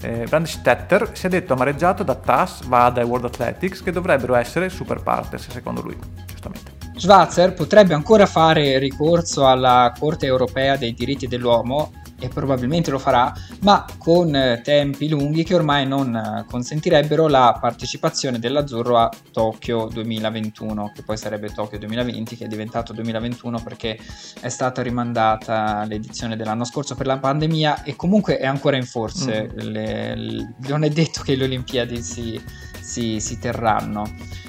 Eh, 0.00 0.24
Brandstetter 0.26 1.10
si 1.12 1.26
è 1.26 1.28
detto 1.28 1.52
amareggiato 1.52 2.02
da 2.02 2.14
TAS, 2.14 2.64
VADA 2.64 3.02
e 3.02 3.04
World 3.04 3.26
Athletics 3.26 3.82
che 3.82 3.92
dovrebbero 3.92 4.36
essere 4.36 4.70
super 4.70 5.02
partes 5.02 5.50
secondo 5.50 5.82
lui, 5.82 5.98
giustamente. 6.26 6.67
Schwarzer 6.98 7.54
potrebbe 7.54 7.94
ancora 7.94 8.26
fare 8.26 8.78
ricorso 8.78 9.46
alla 9.46 9.92
Corte 9.98 10.26
europea 10.26 10.76
dei 10.76 10.94
diritti 10.94 11.26
dell'uomo 11.26 11.92
e 12.20 12.28
probabilmente 12.28 12.90
lo 12.90 12.98
farà, 12.98 13.32
ma 13.60 13.84
con 13.96 14.34
eh, 14.34 14.60
tempi 14.62 15.08
lunghi 15.08 15.44
che 15.44 15.54
ormai 15.54 15.86
non 15.86 16.14
eh, 16.14 16.44
consentirebbero 16.48 17.28
la 17.28 17.56
partecipazione 17.60 18.40
dell'Azzurro 18.40 18.98
a 18.98 19.08
Tokyo 19.30 19.88
2021, 19.92 20.92
che 20.94 21.02
poi 21.02 21.16
sarebbe 21.16 21.50
Tokyo 21.50 21.78
2020, 21.78 22.36
che 22.36 22.44
è 22.46 22.48
diventato 22.48 22.92
2021 22.92 23.62
perché 23.62 23.98
è 24.40 24.48
stata 24.48 24.82
rimandata 24.82 25.84
l'edizione 25.84 26.36
dell'anno 26.36 26.64
scorso 26.64 26.96
per 26.96 27.06
la 27.06 27.18
pandemia 27.18 27.84
e 27.84 27.94
comunque 27.94 28.38
è 28.38 28.46
ancora 28.46 28.76
in 28.76 28.86
forze, 28.86 29.48
mm. 29.52 29.58
le, 29.58 30.16
le, 30.16 30.54
non 30.66 30.82
è 30.82 30.88
detto 30.88 31.22
che 31.22 31.36
le 31.36 31.44
Olimpiadi 31.44 32.02
si, 32.02 32.40
si, 32.80 33.20
si 33.20 33.38
terranno. 33.38 34.46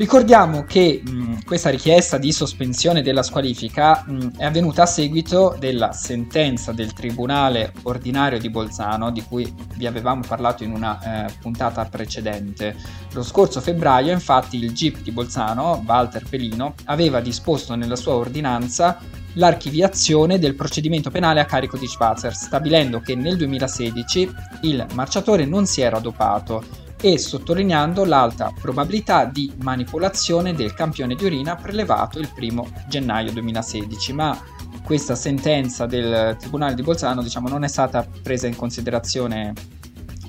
Ricordiamo 0.00 0.64
che 0.64 1.02
mh, 1.04 1.44
questa 1.44 1.68
richiesta 1.68 2.16
di 2.16 2.32
sospensione 2.32 3.02
della 3.02 3.22
squalifica 3.22 4.02
mh, 4.06 4.38
è 4.38 4.46
avvenuta 4.46 4.84
a 4.84 4.86
seguito 4.86 5.54
della 5.58 5.92
sentenza 5.92 6.72
del 6.72 6.94
Tribunale 6.94 7.74
Ordinario 7.82 8.38
di 8.38 8.48
Bolzano, 8.48 9.10
di 9.10 9.22
cui 9.22 9.54
vi 9.76 9.86
avevamo 9.86 10.22
parlato 10.26 10.64
in 10.64 10.72
una 10.72 11.26
eh, 11.26 11.32
puntata 11.38 11.84
precedente. 11.84 12.74
Lo 13.12 13.22
scorso 13.22 13.60
febbraio, 13.60 14.10
infatti, 14.10 14.56
il 14.56 14.72
GIP 14.72 15.02
di 15.02 15.10
Bolzano, 15.10 15.84
Walter 15.86 16.24
Pelino, 16.26 16.72
aveva 16.84 17.20
disposto 17.20 17.74
nella 17.74 17.96
sua 17.96 18.14
ordinanza 18.14 18.98
l'archiviazione 19.34 20.38
del 20.38 20.54
procedimento 20.54 21.10
penale 21.10 21.40
a 21.40 21.44
carico 21.44 21.76
di 21.76 21.86
Schwarzer, 21.86 22.34
stabilendo 22.34 23.00
che 23.00 23.14
nel 23.14 23.36
2016 23.36 24.30
il 24.62 24.86
marciatore 24.94 25.44
non 25.44 25.66
si 25.66 25.82
era 25.82 25.98
dopato 25.98 26.88
e 27.00 27.18
sottolineando 27.18 28.04
l'alta 28.04 28.52
probabilità 28.58 29.24
di 29.24 29.52
manipolazione 29.62 30.54
del 30.54 30.74
campione 30.74 31.14
di 31.14 31.24
urina 31.24 31.56
prelevato 31.56 32.18
il 32.18 32.30
1 32.34 32.68
gennaio 32.88 33.32
2016, 33.32 34.12
ma 34.12 34.38
questa 34.82 35.14
sentenza 35.14 35.86
del 35.86 36.36
Tribunale 36.38 36.74
di 36.74 36.82
Bolzano 36.82 37.22
diciamo, 37.22 37.48
non 37.48 37.64
è 37.64 37.68
stata 37.68 38.06
presa 38.22 38.46
in 38.46 38.56
considerazione 38.56 39.52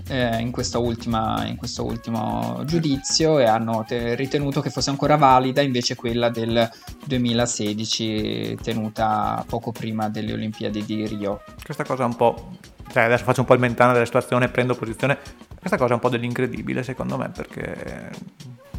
eh, 0.07 0.39
in, 0.39 0.51
ultima, 0.75 1.45
in, 1.45 1.55
questo 1.55 1.85
ultimo 1.85 2.61
giudizio 2.65 3.39
e 3.39 3.45
hanno 3.45 3.83
te- 3.87 4.15
ritenuto 4.15 4.61
che 4.61 4.69
fosse 4.69 4.89
ancora 4.89 5.15
valida 5.15 5.61
invece 5.61 5.95
quella 5.95 6.29
del 6.29 6.69
2016 7.05 8.57
tenuta 8.61 9.43
poco 9.47 9.71
prima 9.71 10.09
delle 10.09 10.33
Olimpiadi 10.33 10.83
di 10.83 11.07
Rio. 11.07 11.41
Questa 11.63 11.83
cosa 11.83 12.05
un 12.05 12.15
po'... 12.15 12.51
Cioè, 12.91 13.03
adesso 13.03 13.23
faccio 13.23 13.39
un 13.39 13.45
po' 13.45 13.53
il 13.53 13.61
mentano 13.61 13.93
della 13.93 14.03
situazione, 14.03 14.49
prendo 14.49 14.75
posizione 14.75 15.17
questa 15.61 15.77
cosa 15.77 15.91
è 15.91 15.93
un 15.93 16.01
po' 16.01 16.09
dell'incredibile 16.09 16.81
secondo 16.81 17.17
me 17.17 17.29
perché 17.29 18.09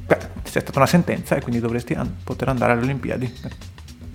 beh, 0.04 0.18
c'è 0.42 0.60
stata 0.60 0.78
una 0.78 0.86
sentenza 0.86 1.36
e 1.36 1.40
quindi 1.40 1.60
dovresti 1.60 1.94
an- 1.94 2.16
poter 2.24 2.48
andare 2.48 2.72
alle 2.72 2.82
Olimpiadi. 2.82 3.32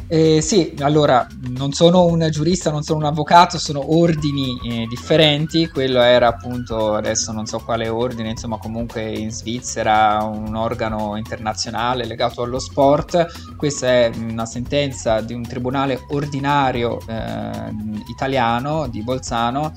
Eh, 0.09 0.39
sì, 0.41 0.73
allora 0.79 1.27
non 1.49 1.73
sono 1.73 2.05
un 2.05 2.25
giurista, 2.31 2.71
non 2.71 2.81
sono 2.81 2.99
un 2.99 3.05
avvocato, 3.05 3.57
sono 3.57 3.97
ordini 3.97 4.57
eh, 4.63 4.85
differenti. 4.87 5.67
Quello 5.67 5.99
era 5.99 6.27
appunto, 6.27 6.93
adesso 6.93 7.33
non 7.33 7.45
so 7.45 7.59
quale 7.59 7.89
ordine, 7.89 8.29
insomma, 8.29 8.57
comunque 8.57 9.01
in 9.11 9.31
Svizzera 9.31 10.23
un 10.23 10.55
organo 10.55 11.17
internazionale 11.17 12.05
legato 12.05 12.41
allo 12.41 12.59
sport. 12.59 13.55
Questa 13.57 13.87
è 13.87 14.11
una 14.15 14.45
sentenza 14.45 15.19
di 15.19 15.33
un 15.33 15.41
tribunale 15.41 15.99
ordinario 16.11 16.99
eh, 17.05 17.73
italiano 18.07 18.87
di 18.87 19.03
Bolzano 19.03 19.73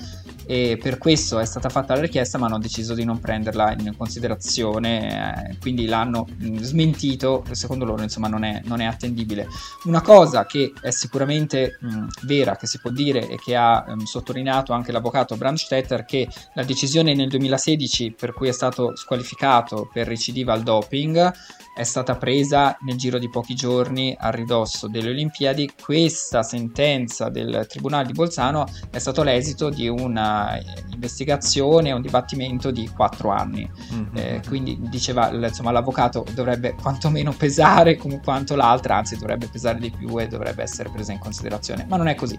e 0.51 0.77
per 0.83 0.99
questo 0.99 1.39
è 1.39 1.45
stata 1.45 1.69
fatta 1.69 1.95
la 1.95 2.01
richiesta 2.01 2.37
ma 2.37 2.47
hanno 2.47 2.59
deciso 2.59 2.93
di 2.95 3.05
non 3.05 3.21
prenderla 3.21 3.73
in 3.79 3.95
considerazione 3.97 5.53
eh, 5.53 5.57
quindi 5.61 5.87
l'hanno 5.87 6.27
mm, 6.27 6.57
smentito 6.57 7.45
secondo 7.53 7.85
loro 7.85 8.03
insomma 8.03 8.27
non 8.27 8.43
è, 8.43 8.61
non 8.65 8.81
è 8.81 8.85
attendibile 8.85 9.47
una 9.85 10.01
cosa 10.01 10.47
che 10.47 10.73
è 10.83 10.91
sicuramente 10.91 11.79
mh, 11.81 11.87
mm, 11.87 12.09
vera 12.23 12.57
che 12.57 12.67
si 12.67 12.81
può 12.81 12.91
dire 12.91 13.29
e 13.29 13.37
che 13.37 13.55
ha 13.55 13.85
mh, 13.87 13.93
mm, 13.93 13.99
sottolineato 14.01 14.73
anche 14.73 14.91
l'avvocato 14.91 15.37
Brandstetter 15.37 16.05
che 16.05 16.27
la 16.55 16.65
decisione 16.65 17.15
nel 17.15 17.29
2016 17.29 18.17
per 18.19 18.33
cui 18.33 18.49
è 18.49 18.53
stato 18.53 18.97
squalificato 18.97 19.89
per 19.93 20.09
recidiva 20.09 20.53
al 20.53 20.65
doping 20.65 21.33
è 21.81 21.85
stata 21.85 22.17
presa 22.17 22.77
nel 22.81 22.97
giro 22.97 23.19
di 23.19 23.31
pochi 23.31 23.55
giorni 23.55 24.15
a 24.19 24.31
ridosso 24.31 24.87
delle 24.87 25.11
Olimpiadi. 25.11 25.71
Questa 25.83 26.43
sentenza 26.43 27.31
del 27.31 27.65
Tribunale 27.69 28.07
di 28.07 28.13
Bolzano 28.13 28.67
è 28.91 28.99
stato 28.99 29.23
l'esito 29.23 29.71
di 29.71 29.89
una 29.89 30.40
investigazione, 30.93 31.93
un 31.93 32.03
dibattimento 32.03 32.71
di 32.71 32.89
quattro 32.89 33.31
anni. 33.31 33.69
Mm-hmm. 33.93 34.07
Eh, 34.15 34.43
quindi 34.47 34.79
diceva 34.89 35.31
insomma, 35.31 35.71
l'avvocato 35.71 36.25
dovrebbe 36.33 36.75
quantomeno 36.75 37.33
pesare 37.33 37.97
come 37.97 38.21
quanto 38.23 38.55
l'altra, 38.57 38.97
anzi 38.97 39.17
dovrebbe 39.17 39.49
pesare 39.49 39.79
di 39.79 39.91
più 39.91 40.21
e 40.21 40.29
dovrebbe 40.29 40.63
essere 40.63 40.91
presa 40.91 41.13
in 41.13 41.19
considerazione. 41.19 41.87
Ma 41.89 41.97
non 41.97 42.09
è 42.09 42.15
così. 42.15 42.39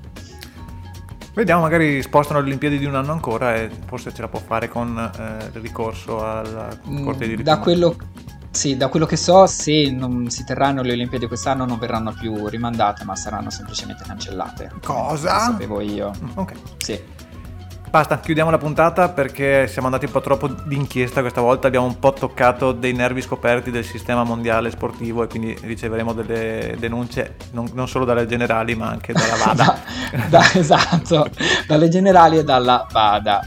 Vediamo, 1.34 1.62
magari 1.62 2.02
spostano 2.02 2.40
le 2.40 2.48
Olimpiadi 2.48 2.78
di 2.78 2.86
un 2.86 2.96
anno 2.96 3.14
ancora 3.14 3.56
e 3.56 3.70
forse 3.86 4.14
ce 4.14 4.22
la 4.22 4.28
può 4.28 4.40
fare 4.40 4.68
con 4.68 4.98
eh, 4.98 5.46
il 5.54 5.62
ricorso 5.62 6.26
alla 6.26 6.68
Corte 6.84 7.20
dei 7.20 7.28
diritti. 7.30 7.44
Da 7.44 7.58
quello, 7.60 7.96
sì, 8.52 8.76
da 8.76 8.90
quello 8.90 9.06
che 9.06 9.16
so, 9.16 9.48
se 9.48 9.92
non 9.92 10.30
si 10.30 10.44
terranno 10.44 10.82
le 10.82 10.92
Olimpiadi 10.92 11.28
quest'anno 11.28 11.66
non 11.66 11.80
verranno 11.80 12.12
più 12.12 12.48
rimandate, 12.48 13.06
ma 13.06 13.16
saranno 13.16 13.50
semplicemente 13.50 14.04
cancellate. 14.06 14.72
Cosa? 14.84 15.34
Lo 15.34 15.52
sapevo 15.54 15.80
io. 15.80 16.12
Mm, 16.22 16.30
ok. 16.34 16.54
Sì. 16.80 17.00
Basta, 17.92 18.20
chiudiamo 18.22 18.50
la 18.50 18.58
puntata 18.58 19.10
perché 19.10 19.68
siamo 19.68 19.88
andati 19.88 20.06
un 20.06 20.14
po' 20.14 20.22
troppo 20.22 20.48
d'inchiesta 20.48 21.20
questa 21.20 21.42
volta, 21.42 21.68
abbiamo 21.68 21.88
un 21.88 22.00
po' 22.00 22.14
toccato 22.14 22.72
dei 22.72 22.94
nervi 22.94 23.22
scoperti 23.22 23.70
del 23.70 23.84
sistema 23.84 24.24
mondiale 24.24 24.72
sportivo 24.72 25.24
e 25.24 25.28
quindi 25.28 25.58
riceveremo 25.62 26.14
delle 26.14 26.78
denunce 26.80 27.36
non, 27.52 27.70
non 27.74 27.90
solo 27.90 28.06
dalle 28.06 28.26
generali 28.28 28.76
ma 28.76 28.88
anche 28.88 29.12
dalla 29.12 29.36
VADA. 29.44 29.64
da, 29.66 30.26
da, 30.30 30.54
esatto, 30.54 31.30
dalle 31.68 31.90
generali 31.90 32.38
e 32.38 32.46
dalla 32.46 32.88
VADA. 32.90 33.46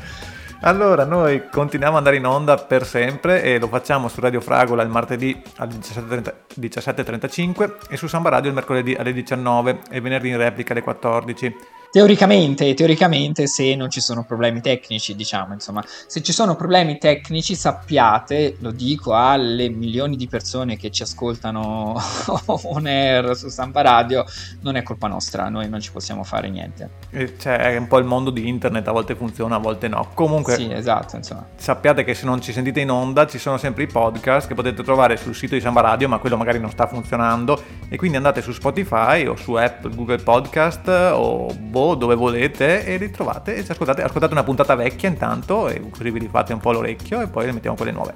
Allora, 0.60 1.06
noi 1.06 1.48
continuiamo 1.50 1.96
ad 1.96 2.00
andare 2.00 2.16
in 2.16 2.26
onda 2.26 2.56
per 2.56 2.84
sempre 2.84 3.42
e 3.42 3.58
lo 3.58 3.68
facciamo 3.68 4.08
su 4.08 4.20
Radio 4.20 4.42
Fragola 4.42 4.82
il 4.82 4.90
martedì 4.90 5.42
alle 5.56 5.76
17.35 5.76 7.70
e 7.88 7.96
su 7.96 8.06
Samba 8.08 8.28
Radio 8.28 8.50
il 8.50 8.54
mercoledì 8.56 8.94
alle 8.94 9.14
19 9.14 9.80
e 9.90 10.02
venerdì 10.02 10.28
in 10.28 10.36
replica 10.36 10.74
alle 10.74 10.82
14. 10.82 11.56
Teoricamente, 11.94 12.74
teoricamente, 12.74 13.46
se 13.46 13.76
non 13.76 13.88
ci 13.88 14.00
sono 14.00 14.24
problemi 14.24 14.60
tecnici, 14.60 15.14
diciamo, 15.14 15.52
insomma, 15.52 15.80
se 16.08 16.22
ci 16.22 16.32
sono 16.32 16.56
problemi 16.56 16.98
tecnici, 16.98 17.54
sappiate, 17.54 18.56
lo 18.58 18.72
dico 18.72 19.14
alle 19.14 19.68
milioni 19.68 20.16
di 20.16 20.26
persone 20.26 20.76
che 20.76 20.90
ci 20.90 21.02
ascoltano 21.04 21.94
on 22.64 22.86
air 22.86 23.36
su 23.36 23.48
Stampa 23.48 23.82
Radio, 23.82 24.24
non 24.62 24.74
è 24.74 24.82
colpa 24.82 25.06
nostra, 25.06 25.48
noi 25.48 25.68
non 25.68 25.78
ci 25.78 25.92
possiamo 25.92 26.24
fare 26.24 26.50
niente. 26.50 26.90
Cioè, 27.38 27.58
è 27.58 27.76
un 27.76 27.86
po' 27.86 27.98
il 27.98 28.06
mondo 28.06 28.30
di 28.30 28.48
internet, 28.48 28.88
a 28.88 28.90
volte 28.90 29.14
funziona, 29.14 29.54
a 29.54 29.60
volte 29.60 29.86
no. 29.86 30.08
Comunque, 30.14 30.56
sì, 30.56 30.72
esatto, 30.72 31.14
insomma. 31.14 31.46
sappiate 31.54 32.02
che 32.02 32.14
se 32.14 32.24
non 32.24 32.40
ci 32.42 32.50
sentite 32.50 32.80
in 32.80 32.90
onda, 32.90 33.24
ci 33.28 33.38
sono 33.38 33.56
sempre 33.56 33.84
i 33.84 33.86
podcast 33.86 34.48
che 34.48 34.54
potete 34.54 34.82
trovare 34.82 35.16
sul 35.16 35.36
sito 35.36 35.54
di 35.54 35.60
Samba 35.60 35.82
Radio, 35.82 36.08
ma 36.08 36.18
quello 36.18 36.36
magari 36.36 36.58
non 36.58 36.72
sta 36.72 36.88
funzionando, 36.88 37.62
e 37.88 37.96
quindi 37.96 38.16
andate 38.16 38.42
su 38.42 38.50
Spotify 38.50 39.26
o 39.26 39.36
su 39.36 39.52
Apple, 39.52 39.94
Google 39.94 40.18
Podcast 40.18 40.88
o 40.88 41.54
dove 41.92 42.14
volete 42.14 42.86
e 42.86 42.96
ritrovate 42.96 43.56
e 43.56 43.64
ascoltate, 43.68 44.02
ascoltate 44.02 44.32
una 44.32 44.42
puntata 44.42 44.74
vecchia 44.74 45.10
intanto 45.10 45.68
e 45.68 45.90
così 45.90 46.10
vi 46.10 46.20
rifate 46.20 46.54
un 46.54 46.60
po' 46.60 46.72
l'orecchio 46.72 47.20
e 47.20 47.28
poi 47.28 47.52
mettiamo 47.52 47.76
quelle 47.76 47.92
nuove. 47.92 48.14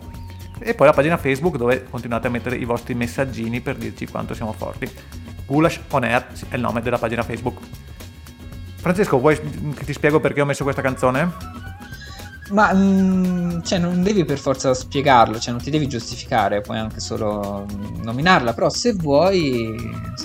E 0.61 0.75
poi 0.75 0.87
la 0.87 0.95
pagina 0.95 1.19
Facebook 1.19 1.57
dove 1.57 1.85
continuate 1.85 2.29
a 2.29 2.31
mettere 2.31 2.57
i 2.57 2.65
vostri 2.65 2.95
messaggini 2.95 3.61
per 3.61 3.77
dirci 3.77 4.07
quanto 4.07 4.33
siamo 4.33 4.53
forti. 4.55 4.91
Gulash 5.45 5.81
On 5.91 6.05
Air 6.05 6.27
è 6.49 6.55
il 6.55 6.61
nome 6.63 6.81
della 6.81 6.99
pagina 6.99 7.23
Facebook. 7.23 7.61
Francesco, 8.77 9.19
vuoi 9.19 9.39
che 9.75 9.85
ti 9.85 9.93
spiego 9.93 10.19
perché 10.19 10.41
ho 10.41 10.47
messo 10.47 10.63
questa 10.63 10.83
canzone? 10.83 11.68
Ma 12.51 12.73
mh, 12.73 13.63
cioè, 13.63 13.79
non 13.79 14.03
devi 14.03 14.25
per 14.25 14.39
forza 14.39 14.73
spiegarlo, 14.75 15.39
cioè, 15.39 15.53
non 15.53 15.63
ti 15.63 15.71
devi 15.71 15.87
giustificare, 15.87 16.61
puoi 16.61 16.79
anche 16.79 17.01
solo 17.01 17.67
nominarla, 18.03 18.55
però 18.55 18.69
se 18.69 18.93
vuoi 18.93 19.75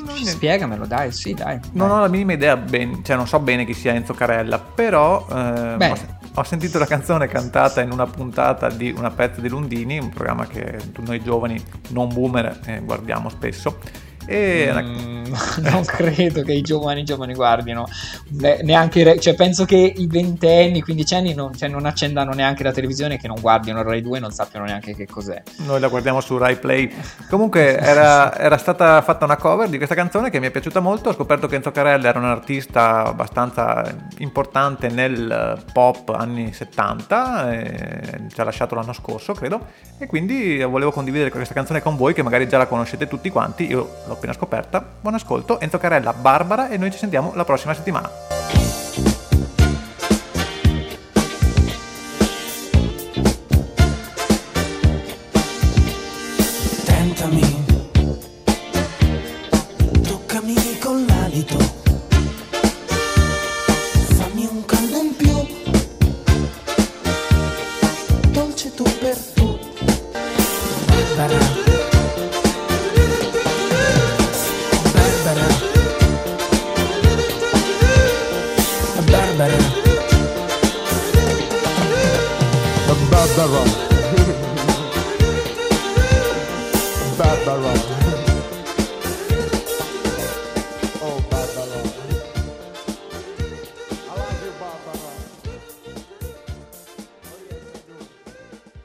no, 0.05 0.15
spiegamelo, 0.23 0.85
dai, 0.85 1.11
sì, 1.11 1.33
dai. 1.33 1.59
Non 1.73 1.87
dai. 1.87 1.97
ho 1.97 2.01
la 2.01 2.07
minima 2.07 2.33
idea, 2.33 2.55
ben, 2.55 3.03
cioè 3.03 3.15
non 3.15 3.27
so 3.27 3.39
bene 3.39 3.65
chi 3.65 3.73
sia 3.73 3.93
Enzo 3.93 4.13
Carella, 4.13 4.59
però 4.59 5.25
eh, 5.29 5.89
ho, 5.89 5.97
ho, 6.35 6.43
sentito 6.43 6.79
la 6.79 6.85
canzone 6.85 7.27
cantata 7.27 7.81
in 7.81 7.91
una 7.91 8.05
puntata 8.05 8.69
di 8.69 8.93
Una 8.95 9.11
pezza 9.11 9.41
di 9.41 9.49
Lundini, 9.49 9.99
un 9.99 10.09
programma 10.09 10.47
che 10.47 10.79
noi 10.99 11.21
giovani 11.21 11.61
non 11.89 12.07
boomer 12.13 12.59
eh, 12.65 12.81
guardiamo 12.81 13.29
spesso 13.29 13.77
e 14.25 14.71
mm, 14.71 15.33
non 15.69 15.83
credo 15.85 16.41
che 16.43 16.53
i 16.53 16.61
giovani 16.61 17.03
giovani 17.03 17.33
guardino. 17.33 17.87
Neanche 18.29 19.19
cioè 19.19 19.35
penso 19.35 19.65
che 19.65 19.77
i 19.77 20.07
ventenni, 20.07 20.79
i 20.79 20.81
quindicenni 20.81 21.33
non, 21.33 21.53
cioè 21.55 21.69
non, 21.69 21.85
accendano 21.85 22.31
neanche 22.31 22.63
la 22.63 22.71
televisione 22.71 23.17
che 23.17 23.27
non 23.27 23.37
guardino 23.39 23.81
Rai 23.83 24.01
2 24.01 24.17
e 24.17 24.19
non 24.21 24.31
sappiano 24.31 24.65
neanche 24.65 24.95
che 24.95 25.05
cos'è. 25.05 25.41
Noi 25.65 25.79
la 25.79 25.87
guardiamo 25.87 26.21
su 26.21 26.37
Rai 26.37 26.55
Play. 26.57 26.91
Comunque 27.29 27.77
era, 27.77 28.35
era, 28.37 28.57
stata 28.57 29.01
fatta 29.01 29.25
una 29.25 29.37
cover 29.37 29.69
di 29.69 29.77
questa 29.77 29.95
canzone 29.95 30.29
che 30.29 30.39
mi 30.39 30.47
è 30.47 30.51
piaciuta 30.51 30.79
molto. 30.79 31.09
Ho 31.09 31.13
scoperto 31.13 31.47
che 31.47 31.55
Enzo 31.55 31.71
Carella 31.71 32.09
era 32.09 32.19
un 32.19 32.25
artista 32.25 33.05
abbastanza 33.05 33.83
importante 34.17 34.89
nel 34.89 35.61
pop 35.73 36.09
anni 36.09 36.53
70 36.53 38.21
ci 38.27 38.41
ha 38.41 38.43
lasciato 38.43 38.75
l'anno 38.75 38.93
scorso 38.93 39.33
credo. 39.33 39.67
E 39.97 40.07
quindi 40.07 40.61
volevo 40.63 40.91
condividere 40.91 41.29
questa 41.29 41.53
canzone 41.53 41.81
con 41.81 41.95
voi 41.95 42.13
che 42.13 42.23
magari 42.23 42.47
già 42.47 42.57
la 42.57 42.67
conoscete 42.67 43.07
tutti 43.07 43.29
quanti. 43.29 43.67
Io 43.67 43.89
l'ho 44.05 44.12
appena 44.13 44.33
scoperta. 44.33 44.83
Buon 45.01 45.15
ascolto, 45.15 45.59
Enzo 45.59 45.77
Carella, 45.77 46.13
Barbara 46.13 46.69
e 46.69 46.77
noi 46.77 46.91
ci 46.91 46.97
sentiamo 46.97 47.31
la 47.35 47.45
prossima 47.45 47.73
settimana. 47.73 48.32